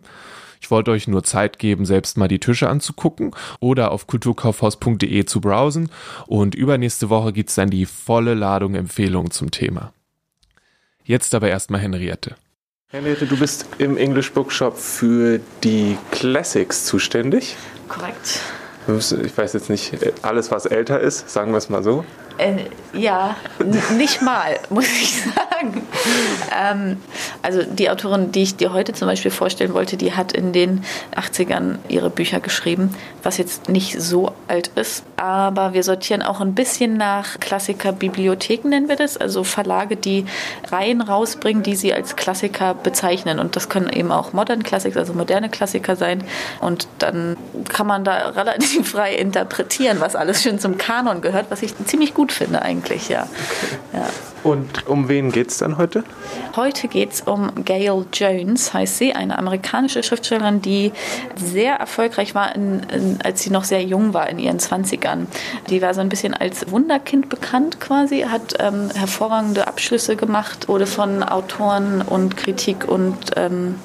Ich 0.60 0.70
wollte 0.70 0.90
euch 0.90 1.08
nur 1.08 1.24
Zeit 1.24 1.58
geben, 1.58 1.84
selbst 1.86 2.16
mal 2.16 2.28
die 2.28 2.38
Tische 2.38 2.68
anzugucken 2.68 3.34
oder 3.60 3.90
auf 3.90 4.06
kulturkaufhaus.de 4.06 5.24
zu 5.24 5.40
browsen 5.40 5.90
und 6.26 6.54
übernächste 6.54 7.10
Woche 7.10 7.32
gibt's 7.32 7.54
dann 7.54 7.70
die 7.70 7.86
volle 7.86 8.34
Ladung 8.34 8.74
Empfehlungen 8.74 9.30
zum 9.30 9.50
Thema. 9.50 9.92
Jetzt 11.04 11.34
aber 11.34 11.48
erstmal 11.48 11.80
Henriette. 11.80 12.36
Henriette, 12.90 13.26
du 13.26 13.36
bist 13.36 13.66
im 13.78 13.96
English 13.96 14.32
Bookshop 14.32 14.76
für 14.76 15.40
die 15.62 15.96
Classics 16.10 16.84
zuständig. 16.86 17.56
Korrekt. 17.88 18.40
Ich 18.88 19.36
weiß 19.36 19.52
jetzt 19.52 19.68
nicht, 19.68 19.92
alles 20.22 20.50
was 20.50 20.64
älter 20.64 20.98
ist, 20.98 21.28
sagen 21.28 21.52
wir 21.52 21.58
es 21.58 21.68
mal 21.68 21.82
so. 21.82 22.06
Äh, 22.38 22.66
ja, 22.92 23.36
nicht 23.96 24.22
mal, 24.22 24.58
muss 24.70 24.86
ich 24.86 25.22
sagen. 25.22 25.86
Ähm, 26.56 26.96
also 27.42 27.62
die 27.62 27.90
Autorin, 27.90 28.32
die 28.32 28.42
ich 28.42 28.56
dir 28.56 28.72
heute 28.72 28.92
zum 28.92 29.08
Beispiel 29.08 29.30
vorstellen 29.30 29.74
wollte, 29.74 29.96
die 29.96 30.14
hat 30.14 30.32
in 30.32 30.52
den 30.52 30.84
80ern 31.16 31.78
ihre 31.88 32.10
Bücher 32.10 32.40
geschrieben, 32.40 32.94
was 33.22 33.38
jetzt 33.38 33.68
nicht 33.68 34.00
so 34.00 34.32
alt 34.46 34.68
ist. 34.76 35.04
Aber 35.16 35.74
wir 35.74 35.82
sortieren 35.82 36.22
auch 36.22 36.40
ein 36.40 36.54
bisschen 36.54 36.96
nach 36.96 37.40
Klassikerbibliotheken, 37.40 38.68
nennen 38.68 38.88
wir 38.88 38.96
das. 38.96 39.16
Also 39.16 39.44
Verlage, 39.44 39.96
die 39.96 40.24
Reihen 40.70 41.00
rausbringen, 41.00 41.62
die 41.62 41.76
sie 41.76 41.92
als 41.92 42.16
Klassiker 42.16 42.74
bezeichnen. 42.74 43.38
Und 43.38 43.56
das 43.56 43.68
können 43.68 43.88
eben 43.90 44.12
auch 44.12 44.32
Modern 44.32 44.62
Classics, 44.62 44.96
also 44.96 45.12
moderne 45.12 45.48
Klassiker 45.48 45.96
sein. 45.96 46.24
Und 46.60 46.88
dann 46.98 47.36
kann 47.68 47.86
man 47.86 48.04
da 48.04 48.28
relativ 48.36 48.90
frei 48.90 49.14
interpretieren, 49.14 50.00
was 50.00 50.16
alles 50.16 50.42
schon 50.42 50.58
zum 50.58 50.78
Kanon 50.78 51.20
gehört, 51.20 51.46
was 51.50 51.62
ich 51.62 51.74
ziemlich 51.86 52.14
gut 52.14 52.27
gut 52.28 52.32
finde 52.32 52.62
eigentlich, 52.62 53.08
ja. 53.08 53.22
Okay. 53.22 53.78
ja. 53.94 54.06
Und 54.44 54.86
um 54.86 55.08
wen 55.08 55.32
geht 55.32 55.48
es 55.48 55.58
dann 55.58 55.78
heute? 55.78 56.04
Heute 56.54 56.86
geht 56.86 57.12
es 57.12 57.20
um 57.22 57.64
Gail 57.64 58.04
Jones, 58.12 58.72
heißt 58.72 58.98
sie, 58.98 59.12
eine 59.12 59.36
amerikanische 59.36 60.02
Schriftstellerin, 60.02 60.62
die 60.62 60.92
sehr 61.36 61.74
erfolgreich 61.74 62.34
war, 62.34 62.54
in, 62.54 62.80
in, 62.92 63.18
als 63.24 63.42
sie 63.42 63.50
noch 63.50 63.64
sehr 63.64 63.82
jung 63.82 64.14
war, 64.14 64.28
in 64.28 64.38
ihren 64.38 64.58
20ern. 64.58 65.26
Die 65.70 65.82
war 65.82 65.92
so 65.92 66.00
ein 66.00 66.08
bisschen 66.08 66.34
als 66.34 66.70
Wunderkind 66.70 67.28
bekannt 67.28 67.80
quasi, 67.80 68.26
hat 68.28 68.54
ähm, 68.60 68.90
hervorragende 68.94 69.66
Abschlüsse 69.66 70.14
gemacht, 70.14 70.68
wurde 70.68 70.86
von 70.86 71.22
Autoren 71.22 72.02
und 72.02 72.36
Kritik 72.36 72.86
und 72.86 73.16
ähm, 73.36 73.76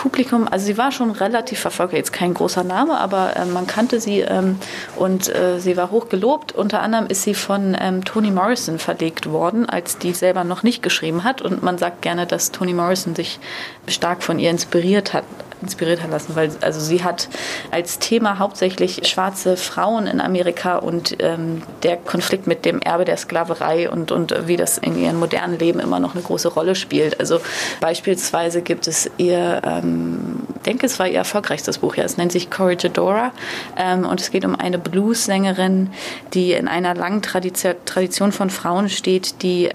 Publikum, 0.00 0.48
also 0.50 0.64
sie 0.64 0.78
war 0.78 0.92
schon 0.92 1.10
relativ 1.10 1.58
verfolgt, 1.58 1.92
jetzt 1.92 2.14
kein 2.14 2.32
großer 2.32 2.64
Name, 2.64 2.98
aber 2.98 3.36
äh, 3.36 3.44
man 3.44 3.66
kannte 3.66 4.00
sie 4.00 4.20
ähm, 4.20 4.58
und 4.96 5.28
äh, 5.28 5.60
sie 5.60 5.76
war 5.76 5.90
hoch 5.90 6.08
gelobt. 6.08 6.52
Unter 6.52 6.80
anderem 6.80 7.06
ist 7.06 7.22
sie 7.22 7.34
von 7.34 7.76
ähm, 7.78 8.02
Toni 8.02 8.30
Morrison 8.30 8.78
verlegt 8.78 9.30
worden, 9.30 9.68
als 9.68 9.98
die 9.98 10.14
selber 10.14 10.42
noch 10.42 10.62
nicht 10.62 10.82
geschrieben 10.82 11.22
hat. 11.22 11.42
Und 11.42 11.62
man 11.62 11.76
sagt 11.76 12.00
gerne, 12.00 12.26
dass 12.26 12.50
Toni 12.50 12.72
Morrison 12.72 13.14
sich 13.14 13.40
stark 13.88 14.22
von 14.22 14.38
ihr 14.38 14.48
inspiriert 14.48 15.12
hat 15.12 15.24
inspiriert 15.62 16.02
hat 16.02 16.10
lassen, 16.10 16.34
weil 16.36 16.50
also 16.60 16.80
sie 16.80 17.02
hat 17.02 17.28
als 17.70 17.98
Thema 17.98 18.38
hauptsächlich 18.38 19.06
schwarze 19.06 19.56
Frauen 19.56 20.06
in 20.06 20.20
Amerika 20.20 20.76
und 20.76 21.16
ähm, 21.20 21.62
der 21.82 21.96
Konflikt 21.96 22.46
mit 22.46 22.64
dem 22.64 22.80
Erbe 22.80 23.04
der 23.04 23.16
Sklaverei 23.16 23.90
und, 23.90 24.12
und 24.12 24.34
wie 24.46 24.56
das 24.56 24.78
in 24.78 24.98
ihrem 24.98 25.18
modernen 25.18 25.58
Leben 25.58 25.80
immer 25.80 26.00
noch 26.00 26.14
eine 26.14 26.22
große 26.22 26.48
Rolle 26.48 26.74
spielt. 26.74 27.20
Also 27.20 27.40
beispielsweise 27.80 28.62
gibt 28.62 28.86
es 28.86 29.10
ihr, 29.16 29.60
ähm, 29.64 30.40
ich 30.56 30.62
denke, 30.62 30.86
es 30.86 30.98
war 30.98 31.08
ihr 31.08 31.18
erfolgreichstes 31.18 31.78
Buch, 31.78 31.96
ja, 31.96 32.04
es 32.04 32.16
nennt 32.16 32.32
sich 32.32 32.50
Corregidora 32.50 33.32
ähm, 33.76 34.04
und 34.04 34.20
es 34.20 34.30
geht 34.30 34.44
um 34.44 34.54
eine 34.54 34.78
Blues-Sängerin, 34.78 35.90
die 36.34 36.52
in 36.52 36.68
einer 36.68 36.94
langen 36.94 37.22
Tradition 37.22 38.32
von 38.32 38.50
Frauen 38.50 38.88
steht, 38.88 39.42
die 39.42 39.70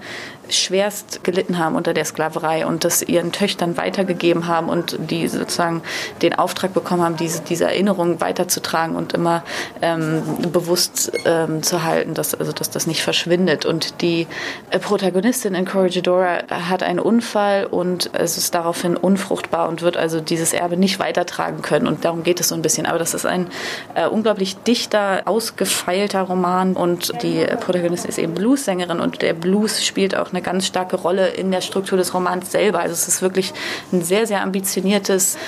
schwerst 0.48 1.24
gelitten 1.24 1.58
haben 1.58 1.76
unter 1.76 1.94
der 1.94 2.04
Sklaverei 2.04 2.66
und 2.66 2.84
das 2.84 3.02
ihren 3.02 3.32
Töchtern 3.32 3.76
weitergegeben 3.76 4.46
haben 4.46 4.68
und 4.68 4.96
die 5.10 5.28
sozusagen 5.28 5.82
den 6.22 6.34
Auftrag 6.34 6.74
bekommen 6.74 7.02
haben, 7.02 7.16
diese, 7.16 7.40
diese 7.40 7.64
Erinnerung 7.64 8.20
weiterzutragen 8.20 8.96
und 8.96 9.12
immer 9.12 9.42
ähm, 9.82 10.22
bewusst 10.52 11.12
ähm, 11.24 11.62
zu 11.62 11.82
halten, 11.82 12.14
dass, 12.14 12.34
also, 12.34 12.52
dass 12.52 12.70
das 12.70 12.86
nicht 12.86 13.02
verschwindet. 13.02 13.66
Und 13.66 14.00
die 14.02 14.26
äh, 14.70 14.78
Protagonistin 14.78 15.54
in 15.54 15.64
Corregidora 15.64 16.42
hat 16.50 16.82
einen 16.82 17.00
Unfall 17.00 17.66
und 17.66 18.10
es 18.12 18.38
ist 18.38 18.54
daraufhin 18.54 18.96
unfruchtbar 18.96 19.68
und 19.68 19.82
wird 19.82 19.96
also 19.96 20.20
dieses 20.20 20.52
Erbe 20.52 20.76
nicht 20.76 20.98
weitertragen 20.98 21.62
können. 21.62 21.86
Und 21.86 22.04
darum 22.04 22.22
geht 22.22 22.40
es 22.40 22.48
so 22.48 22.54
ein 22.54 22.62
bisschen. 22.62 22.86
Aber 22.86 22.98
das 22.98 23.14
ist 23.14 23.26
ein 23.26 23.48
äh, 23.94 24.06
unglaublich 24.06 24.56
dichter, 24.56 25.22
ausgefeilter 25.24 26.22
Roman 26.22 26.74
und 26.74 27.12
die 27.22 27.44
Protagonistin 27.60 28.08
ist 28.08 28.18
eben 28.18 28.34
Blues-Sängerin 28.34 29.00
und 29.00 29.22
der 29.22 29.34
Blues 29.34 29.84
spielt 29.84 30.16
auch 30.16 30.32
eine 30.36 30.42
ganz 30.42 30.66
starke 30.66 30.96
Rolle 30.96 31.28
in 31.28 31.50
der 31.50 31.62
Struktur 31.62 31.96
des 31.96 32.12
Romans 32.12 32.52
selber. 32.52 32.80
Also 32.80 32.92
es 32.92 33.08
ist 33.08 33.22
wirklich 33.22 33.54
ein 33.92 34.02
sehr, 34.02 34.26
sehr 34.26 34.42
ambitioniertes, 34.42 35.38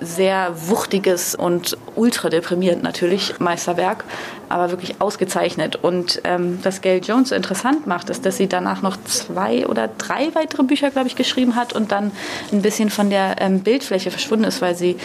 sehr 0.00 0.54
wuchtiges 0.68 1.34
und 1.34 1.76
ultra 1.96 2.30
deprimierend 2.30 2.82
natürlich 2.82 3.38
Meisterwerk, 3.40 4.04
aber 4.48 4.70
wirklich 4.70 5.00
ausgezeichnet. 5.00 5.76
Und 5.76 6.20
ähm, 6.24 6.58
was 6.62 6.80
Gail 6.80 7.00
Jones 7.02 7.30
so 7.30 7.34
interessant 7.34 7.86
macht, 7.86 8.10
ist, 8.10 8.24
dass 8.24 8.36
sie 8.36 8.48
danach 8.48 8.82
noch 8.82 8.96
zwei 9.04 9.66
oder 9.66 9.88
drei 9.88 10.34
weitere 10.34 10.62
Bücher, 10.62 10.90
glaube 10.90 11.08
ich, 11.08 11.16
geschrieben 11.16 11.56
hat 11.56 11.72
und 11.72 11.92
dann 11.92 12.12
ein 12.52 12.62
bisschen 12.62 12.90
von 12.90 13.10
der 13.10 13.36
ähm, 13.40 13.60
Bildfläche 13.60 14.10
verschwunden 14.10 14.44
ist, 14.44 14.62
weil 14.62 14.74
sie 14.74 14.96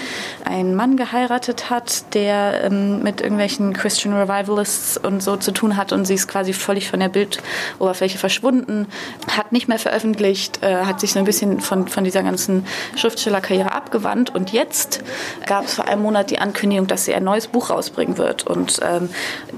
einen 0.46 0.76
Mann 0.76 0.98
geheiratet 0.98 1.70
hat, 1.70 2.14
der 2.14 2.64
ähm, 2.64 3.04
mit 3.04 3.22
irgendwelchen 3.22 3.74
Christian 3.74 4.14
Revivalists 4.14 4.98
und 4.98 5.22
so 5.24 5.38
zu 5.38 5.52
tun 5.52 5.78
hat 5.78 5.92
und 5.92 6.06
sie 6.06 6.16
ist 6.16 6.28
quasi 6.28 6.54
völlig 6.54 6.90
von 6.90 7.00
der 7.00 7.10
Bildoberfläche 7.10 8.18
verschwunden, 8.18 8.88
hat 9.28 9.52
nicht 9.52 9.68
mehr 9.68 9.80
veröffentlicht, 9.80 10.64
äh, 10.64 10.86
hat 10.86 11.00
sich 11.00 11.14
so 11.14 11.20
ein 11.20 11.26
bisschen 11.26 11.62
von, 11.62 11.88
von 11.88 12.04
dieser 12.04 12.24
ganzen 12.24 12.66
Schriftstellerkarriere 12.96 13.72
abgewandt 13.72 14.34
und 14.34 14.52
jetzt 14.52 15.04
gab 15.46 15.66
es 15.66 15.76
vor 15.76 15.88
einem 15.88 16.04
Monat 16.04 16.30
die 16.30 16.40
Ankündigung, 16.40 16.88
dass 16.88 17.06
sie 17.06 17.14
ein 17.14 17.24
neues 17.24 17.48
Buch 17.48 17.70
rausbringen 17.70 18.18
wird 18.18 18.46
und 18.46 18.80
ähm, 18.84 19.10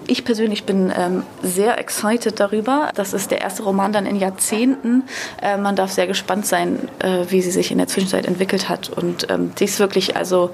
ich 0.07 0.25
persönlich 0.25 0.63
bin 0.63 0.91
ähm, 0.95 1.23
sehr 1.41 1.79
excited 1.79 2.39
darüber. 2.39 2.91
Das 2.95 3.13
ist 3.13 3.31
der 3.31 3.41
erste 3.41 3.63
Roman 3.63 3.93
dann 3.93 4.05
in 4.05 4.15
Jahrzehnten. 4.15 5.03
Äh, 5.41 5.57
man 5.57 5.75
darf 5.75 5.91
sehr 5.91 6.07
gespannt 6.07 6.45
sein, 6.45 6.89
äh, 6.99 7.25
wie 7.29 7.41
sie 7.41 7.51
sich 7.51 7.71
in 7.71 7.77
der 7.77 7.87
Zwischenzeit 7.87 8.25
entwickelt 8.25 8.69
hat. 8.69 8.89
Und 8.89 9.29
ähm, 9.29 9.53
die 9.59 9.65
ist 9.65 9.79
wirklich, 9.79 10.15
also 10.15 10.51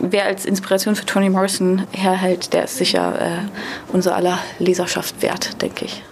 wer 0.00 0.24
als 0.24 0.44
Inspiration 0.44 0.96
für 0.96 1.06
Toni 1.06 1.30
Morrison 1.30 1.86
herhält, 1.92 2.52
der 2.52 2.64
ist 2.64 2.76
sicher 2.76 3.20
äh, 3.20 3.92
unser 3.92 4.16
aller 4.16 4.38
Leserschaft 4.58 5.22
wert, 5.22 5.60
denke 5.62 5.84
ich. 5.84 6.02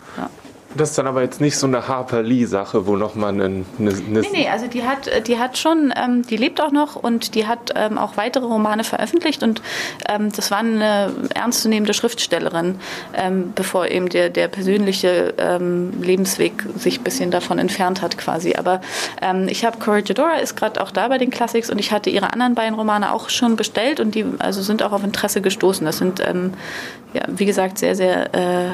Das 0.76 0.90
ist 0.90 0.98
dann 0.98 1.06
aber 1.06 1.22
jetzt 1.22 1.40
nicht 1.40 1.56
so 1.56 1.66
eine 1.66 1.86
Harper 1.86 2.22
Lee-Sache, 2.22 2.86
wo 2.86 2.96
nochmal 2.96 3.30
eine, 3.30 3.44
eine. 3.44 3.64
Nee, 3.78 4.28
nee, 4.32 4.48
also 4.48 4.66
die 4.66 4.84
hat, 4.84 5.10
die 5.26 5.38
hat 5.38 5.58
schon, 5.58 5.92
ähm, 5.96 6.22
die 6.22 6.36
lebt 6.36 6.60
auch 6.60 6.72
noch 6.72 6.96
und 6.96 7.34
die 7.34 7.46
hat 7.46 7.72
ähm, 7.74 7.98
auch 7.98 8.16
weitere 8.16 8.44
Romane 8.44 8.84
veröffentlicht 8.84 9.42
und 9.42 9.60
ähm, 10.08 10.32
das 10.34 10.50
war 10.50 10.58
eine 10.58 11.12
ernstzunehmende 11.34 11.94
Schriftstellerin, 11.94 12.78
ähm, 13.14 13.52
bevor 13.54 13.88
eben 13.88 14.08
der, 14.08 14.30
der 14.30 14.48
persönliche 14.48 15.34
ähm, 15.38 16.00
Lebensweg 16.00 16.64
sich 16.76 17.00
ein 17.00 17.04
bisschen 17.04 17.30
davon 17.30 17.58
entfernt 17.58 18.00
hat 18.00 18.16
quasi. 18.16 18.54
Aber 18.54 18.80
ähm, 19.20 19.48
ich 19.48 19.64
habe 19.64 19.78
Corregidora 19.78 20.36
ist 20.36 20.56
gerade 20.56 20.80
auch 20.80 20.90
da 20.90 21.08
bei 21.08 21.18
den 21.18 21.30
Classics 21.30 21.70
und 21.70 21.78
ich 21.78 21.92
hatte 21.92 22.10
ihre 22.10 22.32
anderen 22.32 22.54
beiden 22.54 22.74
Romane 22.74 23.12
auch 23.12 23.28
schon 23.28 23.56
bestellt 23.56 24.00
und 24.00 24.14
die 24.14 24.24
also 24.38 24.62
sind 24.62 24.82
auch 24.82 24.92
auf 24.92 25.04
Interesse 25.04 25.42
gestoßen. 25.42 25.84
Das 25.84 25.98
sind, 25.98 26.20
ja, 26.20 27.22
wie 27.28 27.46
gesagt, 27.46 27.78
sehr, 27.78 27.94
sehr 27.94 28.34
äh, 28.34 28.70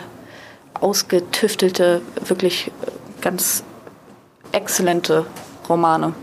ausgetüftelte, 0.75 2.03
wirklich 2.27 2.71
ganz 3.21 3.65
exzellente 4.53 5.27
Romane. 5.69 6.15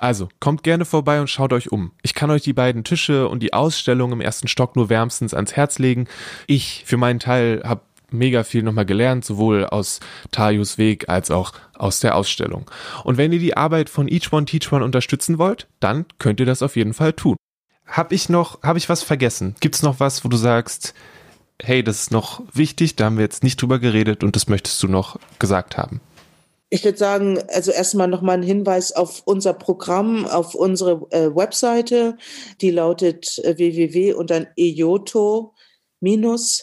Also, 0.00 0.28
kommt 0.38 0.62
gerne 0.62 0.84
vorbei 0.84 1.20
und 1.20 1.28
schaut 1.28 1.52
euch 1.52 1.72
um. 1.72 1.92
Ich 2.02 2.14
kann 2.14 2.30
euch 2.30 2.42
die 2.42 2.52
beiden 2.52 2.84
Tische 2.84 3.28
und 3.28 3.42
die 3.42 3.52
Ausstellung 3.52 4.12
im 4.12 4.20
ersten 4.20 4.46
Stock 4.46 4.76
nur 4.76 4.88
wärmstens 4.88 5.34
ans 5.34 5.56
Herz 5.56 5.78
legen. 5.78 6.06
Ich 6.46 6.84
für 6.86 6.96
meinen 6.96 7.18
Teil 7.18 7.62
habe 7.64 7.80
mega 8.10 8.44
viel 8.44 8.62
nochmal 8.62 8.86
gelernt, 8.86 9.24
sowohl 9.24 9.66
aus 9.66 10.00
Tajus 10.30 10.78
Weg 10.78 11.08
als 11.08 11.30
auch 11.30 11.52
aus 11.74 12.00
der 12.00 12.14
Ausstellung. 12.14 12.70
Und 13.04 13.16
wenn 13.16 13.32
ihr 13.32 13.38
die 13.38 13.56
Arbeit 13.56 13.90
von 13.90 14.08
Each 14.08 14.32
One 14.32 14.46
Teach 14.46 14.72
One 14.72 14.84
unterstützen 14.84 15.38
wollt, 15.38 15.66
dann 15.80 16.06
könnt 16.18 16.40
ihr 16.40 16.46
das 16.46 16.62
auf 16.62 16.76
jeden 16.76 16.94
Fall 16.94 17.12
tun. 17.12 17.36
Hab 17.86 18.12
ich 18.12 18.28
noch, 18.28 18.62
hab 18.62 18.76
ich 18.76 18.88
was 18.88 19.02
vergessen? 19.02 19.56
Gibt's 19.60 19.82
noch 19.82 19.98
was, 19.98 20.24
wo 20.24 20.28
du 20.28 20.36
sagst, 20.36 20.94
hey, 21.62 21.82
das 21.82 22.02
ist 22.02 22.10
noch 22.10 22.42
wichtig, 22.52 22.96
da 22.96 23.06
haben 23.06 23.16
wir 23.16 23.24
jetzt 23.24 23.42
nicht 23.42 23.60
drüber 23.60 23.78
geredet 23.78 24.22
und 24.22 24.36
das 24.36 24.48
möchtest 24.48 24.82
du 24.82 24.88
noch 24.88 25.18
gesagt 25.38 25.76
haben? 25.76 26.00
Ich 26.70 26.84
würde 26.84 26.98
sagen, 26.98 27.38
also 27.48 27.70
erstmal 27.72 28.08
nochmal 28.08 28.36
ein 28.36 28.42
Hinweis 28.42 28.92
auf 28.92 29.22
unser 29.24 29.54
Programm, 29.54 30.26
auf 30.26 30.54
unsere 30.54 31.06
äh, 31.10 31.34
Webseite, 31.34 32.18
die 32.60 32.70
lautet 32.70 33.38
äh, 33.38 33.56
www 33.56 34.12
und 34.12 34.30
dann 34.30 34.48
ejoto 34.56 35.54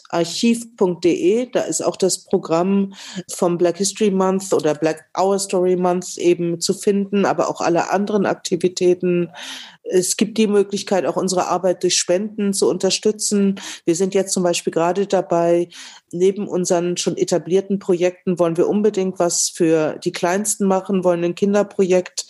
archiv.de. 0.10 1.50
Da 1.52 1.62
ist 1.62 1.82
auch 1.84 1.98
das 1.98 2.26
Programm 2.26 2.94
vom 3.30 3.58
Black 3.58 3.78
History 3.78 4.12
Month 4.12 4.54
oder 4.54 4.76
Black 4.76 5.06
Our 5.20 5.40
Story 5.40 5.76
Month 5.76 6.18
eben 6.18 6.62
zu 6.62 6.74
finden, 6.74 7.26
aber 7.26 7.50
auch 7.50 7.62
alle 7.62 7.90
anderen 7.92 8.26
Aktivitäten 8.26 9.30
es 9.86 10.18
gibt 10.18 10.38
die 10.38 10.48
Möglichkeit, 10.48 11.06
auch 11.06 11.16
unsere 11.16 11.48
Arbeit 11.48 11.84
durch 11.84 11.96
Spenden 11.96 12.54
zu 12.54 12.70
unterstützen. 12.70 13.60
Wir 13.86 13.96
sind 13.96 14.14
jetzt 14.14 14.34
zum 14.34 14.44
Beispiel 14.44 14.74
gerade 14.74 15.06
dabei, 15.06 15.70
neben 16.12 16.48
unseren 16.48 16.98
schon 16.98 17.18
etablierten 17.18 17.78
Projekten 17.78 18.40
wollen 18.40 18.58
wir 18.58 18.68
unbedingt 18.68 19.20
was 19.20 19.50
für 19.50 20.00
die 20.04 20.12
Kleinsten 20.12 20.66
machen, 20.66 21.04
wollen 21.04 21.24
ein 21.24 21.36
Kinderprojekt 21.36 22.26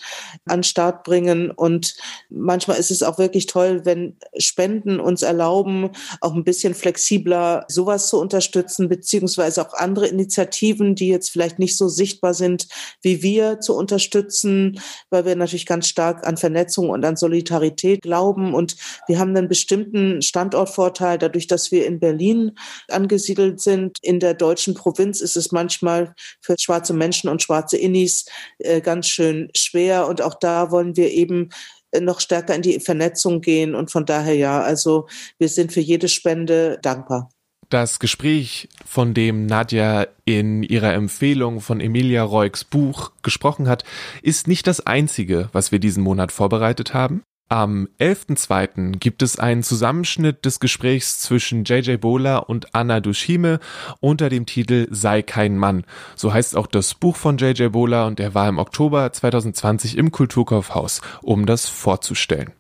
an 0.46 0.64
Start 0.64 1.04
bringen. 1.04 1.52
Und 1.52 1.96
manchmal 2.30 2.78
ist 2.78 2.92
es 2.92 3.04
auch 3.04 3.18
wirklich 3.18 3.46
toll, 3.46 3.82
wenn 3.86 4.18
Spenden 4.38 5.00
uns 5.00 5.22
erlauben, 5.22 5.92
auch 6.22 6.34
ein 6.34 6.44
bisschen 6.44 6.74
flexibler 6.74 7.66
sowas 7.70 8.10
zu 8.10 8.20
unterstützen, 8.20 8.90
beziehungsweise 8.90 9.66
auch 9.66 9.74
andere 9.74 10.08
Initiativen, 10.08 10.96
die 10.96 11.08
jetzt 11.08 11.30
vielleicht 11.30 11.60
nicht 11.60 11.78
so 11.78 11.88
sichtbar 11.88 12.34
sind 12.34 12.68
wie 13.02 13.22
wir, 13.22 13.60
zu 13.60 13.76
unterstützen, 13.76 14.80
weil 15.10 15.26
wir 15.26 15.36
natürlich 15.36 15.66
ganz 15.66 15.88
stark 15.88 16.28
an 16.28 16.38
Vernetzung 16.38 16.90
und 16.90 17.06
an 17.06 17.16
Solidarität 17.16 17.45
Solidarität 17.46 18.02
glauben. 18.02 18.54
Und 18.54 18.76
wir 19.08 19.20
haben 19.20 19.36
einen 19.36 19.48
bestimmten 19.48 20.22
Standortvorteil 20.22 21.18
dadurch, 21.18 21.48
dass 21.48 21.72
wir 21.72 21.86
in 21.86 22.00
Berlin 22.00 22.58
angesiedelt 22.90 23.62
sind. 23.62 23.98
In 24.02 24.20
der 24.20 24.34
deutschen 24.34 24.74
Provinz 24.74 25.22
ist 25.22 25.38
es 25.38 25.52
manchmal 25.52 26.14
für 26.42 26.56
schwarze 26.60 26.94
Menschen 26.94 27.30
und 27.30 27.42
schwarze 27.42 27.78
Innis 27.78 28.26
äh, 28.60 28.82
ganz 28.82 29.08
schön 29.08 29.50
schwer. 29.56 30.08
Und 30.08 30.22
auch 30.22 30.36
da 30.36 30.72
wollen 30.72 30.96
wir 30.96 31.12
eben 31.12 31.50
äh, 31.92 32.02
noch 32.02 32.20
stärker 32.20 32.56
in 32.56 32.62
die 32.62 32.80
Vernetzung 32.80 33.42
gehen. 33.42 33.76
Und 33.76 33.92
von 33.92 34.06
daher 34.06 34.36
ja, 34.36 34.62
also 34.62 35.08
wir 35.38 35.50
sind 35.50 35.72
für 35.72 35.82
jede 35.82 36.08
Spende 36.08 36.80
dankbar. 36.82 37.30
Das 37.70 38.00
Gespräch, 38.00 38.70
von 38.86 39.14
dem 39.14 39.48
Nadja 39.48 40.08
in 40.24 40.62
ihrer 40.62 40.94
Empfehlung 40.94 41.62
von 41.62 41.82
Emilia 41.82 42.24
Roigs 42.24 42.64
Buch 42.64 43.12
gesprochen 43.24 43.68
hat, 43.68 43.84
ist 44.22 44.48
nicht 44.48 44.68
das 44.68 44.86
einzige, 44.86 45.50
was 45.52 45.72
wir 45.72 45.80
diesen 45.80 46.04
Monat 46.04 46.32
vorbereitet 46.32 46.94
haben. 46.94 47.24
Am 47.48 47.88
11.02. 48.00 48.98
gibt 48.98 49.22
es 49.22 49.38
einen 49.38 49.62
Zusammenschnitt 49.62 50.46
des 50.46 50.60
Gesprächs 50.60 51.20
zwischen 51.20 51.64
JJ 51.64 51.98
Bola 51.98 52.38
und 52.38 52.74
Anna 52.74 53.00
Dushime 53.00 53.60
unter 54.00 54.30
dem 54.30 54.48
Titel 54.48 54.88
Sei 54.90 55.22
kein 55.22 55.56
Mann. 55.60 55.84
So 56.16 56.34
heißt 56.34 56.58
auch 56.58 56.66
das 56.66 56.96
Buch 56.96 57.16
von 57.16 57.38
JJ 57.38 57.68
Bola 57.68 58.08
und 58.08 58.20
er 58.20 58.34
war 58.34 58.50
im 58.50 58.58
Oktober 58.58 59.14
2020 59.14 59.96
im 59.96 60.12
Kulturkaufhaus, 60.12 61.02
um 61.22 61.46
das 61.46 61.68
vorzustellen. 61.68 62.52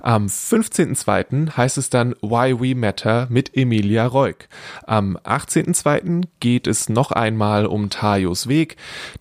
Am 0.00 0.26
15.02. 0.26 1.56
heißt 1.56 1.78
es 1.78 1.88
dann 1.88 2.16
Why 2.22 2.58
We 2.58 2.74
Matter 2.74 3.28
mit 3.30 3.56
Emilia 3.56 4.04
Reuk. 4.04 4.48
Am 4.84 5.16
18.02. 5.18 6.24
geht 6.40 6.66
es 6.66 6.88
noch 6.88 7.12
einmal 7.12 7.66
um 7.66 7.88
Tajos 7.88 8.48
Weg. 8.48 8.76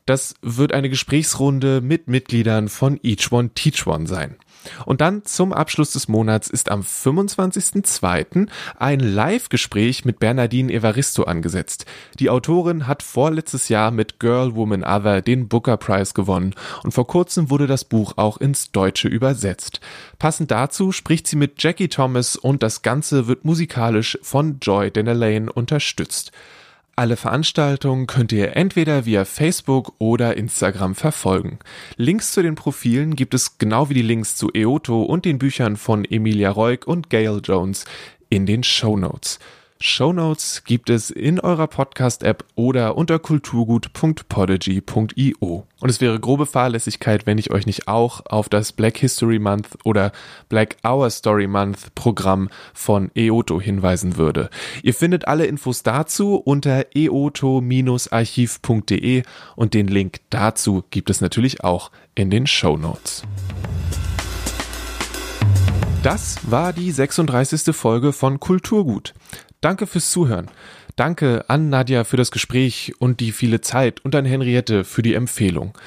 Das 0.07 0.33
wird 0.41 0.73
eine 0.73 0.89
Gesprächsrunde 0.89 1.81
mit 1.81 2.07
Mitgliedern 2.07 2.67
von 2.67 2.99
Each 3.03 3.31
One 3.31 3.51
Teach 3.53 3.85
One 3.85 4.07
sein. 4.07 4.37
Und 4.85 5.01
dann 5.01 5.25
zum 5.25 5.53
Abschluss 5.53 5.91
des 5.91 6.07
Monats 6.07 6.49
ist 6.49 6.69
am 6.69 6.81
25.02. 6.81 8.47
ein 8.77 8.99
Live-Gespräch 8.99 10.05
mit 10.05 10.19
Bernardine 10.19 10.71
Evaristo 10.71 11.23
angesetzt. 11.23 11.85
Die 12.19 12.29
Autorin 12.29 12.87
hat 12.87 13.03
vorletztes 13.03 13.69
Jahr 13.69 13.91
mit 13.91 14.19
Girl, 14.19 14.55
Woman, 14.55 14.83
Other 14.83 15.21
den 15.21 15.47
Booker 15.47 15.77
Prize 15.77 16.13
gewonnen 16.13 16.53
und 16.83 16.91
vor 16.91 17.07
kurzem 17.07 17.49
wurde 17.49 17.67
das 17.67 17.85
Buch 17.85 18.13
auch 18.17 18.37
ins 18.37 18.71
Deutsche 18.71 19.07
übersetzt. 19.07 19.79
Passend 20.19 20.51
dazu 20.51 20.91
spricht 20.91 21.27
sie 21.27 21.35
mit 21.35 21.61
Jackie 21.61 21.89
Thomas 21.89 22.35
und 22.35 22.63
das 22.63 22.81
Ganze 22.81 23.27
wird 23.27 23.45
musikalisch 23.45 24.17
von 24.21 24.59
Joy 24.59 24.91
Denelane 24.91 25.51
unterstützt. 25.51 26.31
Alle 26.95 27.15
Veranstaltungen 27.15 28.05
könnt 28.05 28.31
ihr 28.31 28.55
entweder 28.55 29.05
via 29.05 29.25
Facebook 29.25 29.93
oder 29.97 30.35
Instagram 30.37 30.93
verfolgen. 30.93 31.59
Links 31.95 32.33
zu 32.33 32.41
den 32.41 32.55
Profilen 32.55 33.15
gibt 33.15 33.33
es 33.33 33.57
genau 33.57 33.89
wie 33.89 33.93
die 33.93 34.01
Links 34.01 34.35
zu 34.35 34.49
Eoto 34.53 35.03
und 35.03 35.25
den 35.25 35.39
Büchern 35.39 35.77
von 35.77 36.05
Emilia 36.05 36.51
Reuk 36.51 36.85
und 36.85 37.09
Gail 37.09 37.39
Jones 37.43 37.85
in 38.29 38.45
den 38.45 38.63
Show 38.63 38.97
Notes. 38.97 39.39
Shownotes 39.83 40.63
gibt 40.63 40.91
es 40.91 41.09
in 41.09 41.39
eurer 41.39 41.65
Podcast-App 41.65 42.45
oder 42.53 42.95
unter 42.97 43.17
kulturgut.podigy.io. 43.17 45.65
Und 45.79 45.89
es 45.89 45.99
wäre 45.99 46.19
grobe 46.19 46.45
Fahrlässigkeit, 46.45 47.25
wenn 47.25 47.39
ich 47.39 47.49
euch 47.49 47.65
nicht 47.65 47.87
auch 47.87 48.21
auf 48.27 48.47
das 48.47 48.73
Black 48.73 48.99
History 48.99 49.39
Month 49.39 49.69
oder 49.83 50.11
Black 50.49 50.77
Hour 50.83 51.09
Story 51.09 51.47
Month 51.47 51.95
Programm 51.95 52.49
von 52.75 53.09
EOTO 53.15 53.59
hinweisen 53.59 54.17
würde. 54.17 54.51
Ihr 54.83 54.93
findet 54.93 55.27
alle 55.27 55.47
Infos 55.47 55.81
dazu 55.81 56.35
unter 56.35 56.85
eoto-archiv.de 56.93 59.23
und 59.55 59.73
den 59.73 59.87
Link 59.87 60.19
dazu 60.29 60.83
gibt 60.91 61.09
es 61.09 61.21
natürlich 61.21 61.63
auch 61.63 61.89
in 62.13 62.29
den 62.29 62.45
Shownotes. 62.45 63.23
Das 66.03 66.37
war 66.49 66.71
die 66.71 66.91
36. 66.91 67.75
Folge 67.75 68.13
von 68.13 68.39
Kulturgut. 68.39 69.15
Danke 69.61 69.87
fürs 69.87 70.09
Zuhören. 70.09 70.49
Danke 70.95 71.45
an 71.47 71.69
Nadja 71.69 72.03
für 72.03 72.17
das 72.17 72.31
Gespräch 72.31 72.93
und 72.99 73.19
die 73.19 73.31
viele 73.31 73.61
Zeit 73.61 74.03
und 74.03 74.15
an 74.15 74.25
Henriette 74.25 74.83
für 74.83 75.03
die 75.03 75.13
Empfehlung. 75.13 75.77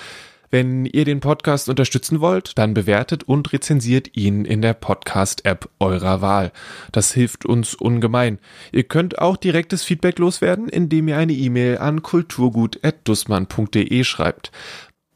Wenn 0.50 0.86
ihr 0.86 1.04
den 1.04 1.18
Podcast 1.18 1.68
unterstützen 1.68 2.20
wollt, 2.20 2.56
dann 2.56 2.74
bewertet 2.74 3.24
und 3.24 3.52
rezensiert 3.52 4.16
ihn 4.16 4.44
in 4.44 4.62
der 4.62 4.74
Podcast-App 4.74 5.68
eurer 5.80 6.20
Wahl. 6.20 6.52
Das 6.92 7.12
hilft 7.12 7.44
uns 7.44 7.74
ungemein. 7.74 8.38
Ihr 8.70 8.84
könnt 8.84 9.18
auch 9.18 9.36
direktes 9.36 9.82
Feedback 9.82 10.20
loswerden, 10.20 10.68
indem 10.68 11.08
ihr 11.08 11.18
eine 11.18 11.32
E-Mail 11.32 11.78
an 11.78 12.02
kulturgut.dussmann.de 12.02 14.04
schreibt. 14.04 14.52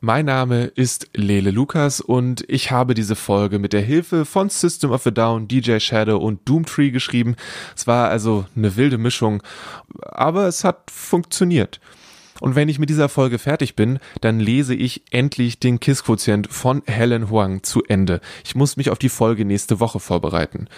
Mein 0.01 0.27
Name 0.27 0.67
ist 0.67 1.09
Lele 1.13 1.51
Lukas 1.51 2.01
und 2.01 2.45
ich 2.47 2.71
habe 2.71 2.95
diese 2.95 3.17
Folge 3.17 3.59
mit 3.59 3.73
der 3.73 3.81
Hilfe 3.81 4.25
von 4.25 4.49
System 4.49 4.93
of 4.93 5.05
a 5.09 5.11
Down, 5.11 5.49
DJ 5.49 5.81
Shadow 5.81 6.19
und 6.19 6.49
Doomtree 6.49 6.93
geschrieben. 6.93 7.35
Es 7.75 7.89
war 7.89 8.09
also 8.09 8.47
eine 8.55 8.77
wilde 8.77 8.97
Mischung, 8.97 9.43
aber 10.01 10.47
es 10.47 10.63
hat 10.63 10.93
funktioniert. 10.93 11.81
Und 12.41 12.55
wenn 12.55 12.69
ich 12.69 12.79
mit 12.79 12.91
dieser 12.91 13.09
Folge 13.09 13.41
fertig 13.41 13.75
bin, 13.75 13.99
dann 14.21 14.39
lese 14.39 14.73
ich 14.73 15.03
endlich 15.11 15.59
den 15.59 15.81
KISS-Quotient 15.81 16.47
von 16.47 16.83
Helen 16.87 17.29
Huang 17.29 17.65
zu 17.65 17.83
Ende. 17.83 18.21
Ich 18.45 18.55
muss 18.55 18.77
mich 18.77 18.91
auf 18.91 19.01
die 19.01 19.09
Folge 19.09 19.45
nächste 19.45 19.81
Woche 19.81 19.99
vorbereiten. 19.99 20.69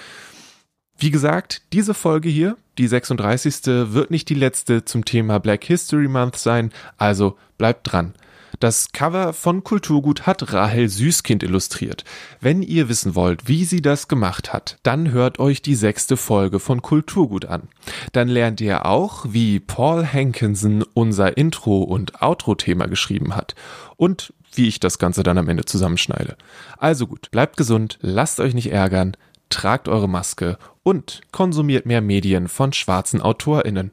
Wie 0.96 1.10
gesagt, 1.10 1.60
diese 1.74 1.92
Folge 1.92 2.30
hier, 2.30 2.56
die 2.78 2.88
36. 2.88 3.66
wird 3.92 4.10
nicht 4.10 4.30
die 4.30 4.34
letzte 4.34 4.86
zum 4.86 5.04
Thema 5.04 5.40
Black 5.40 5.64
History 5.64 6.08
Month 6.08 6.36
sein, 6.36 6.72
also 6.96 7.36
bleibt 7.58 7.92
dran. 7.92 8.14
Das 8.60 8.92
Cover 8.92 9.32
von 9.32 9.64
Kulturgut 9.64 10.26
hat 10.26 10.52
Rahel 10.52 10.90
Süßkind 10.90 11.42
illustriert. 11.42 12.04
Wenn 12.42 12.62
ihr 12.62 12.90
wissen 12.90 13.14
wollt, 13.14 13.48
wie 13.48 13.64
sie 13.64 13.80
das 13.80 14.06
gemacht 14.06 14.52
hat, 14.52 14.76
dann 14.82 15.12
hört 15.12 15.38
euch 15.38 15.62
die 15.62 15.74
sechste 15.74 16.18
Folge 16.18 16.60
von 16.60 16.82
Kulturgut 16.82 17.46
an. 17.46 17.68
Dann 18.12 18.28
lernt 18.28 18.60
ihr 18.60 18.84
auch, 18.84 19.24
wie 19.30 19.60
Paul 19.60 20.06
Hankinson 20.06 20.84
unser 20.92 21.38
Intro- 21.38 21.84
und 21.84 22.20
Outro-Thema 22.20 22.86
geschrieben 22.86 23.34
hat. 23.34 23.54
Und 23.96 24.34
wie 24.52 24.68
ich 24.68 24.78
das 24.78 24.98
Ganze 24.98 25.22
dann 25.22 25.38
am 25.38 25.48
Ende 25.48 25.64
zusammenschneide. 25.64 26.36
Also 26.76 27.06
gut, 27.06 27.30
bleibt 27.30 27.56
gesund, 27.56 27.98
lasst 28.02 28.40
euch 28.40 28.52
nicht 28.52 28.70
ärgern, 28.70 29.16
tragt 29.48 29.88
eure 29.88 30.08
Maske 30.08 30.58
und 30.82 31.22
konsumiert 31.32 31.86
mehr 31.86 32.02
Medien 32.02 32.46
von 32.46 32.74
schwarzen 32.74 33.22
AutorInnen. 33.22 33.92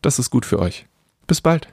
Das 0.00 0.18
ist 0.18 0.30
gut 0.30 0.46
für 0.46 0.58
euch. 0.58 0.86
Bis 1.26 1.42
bald. 1.42 1.68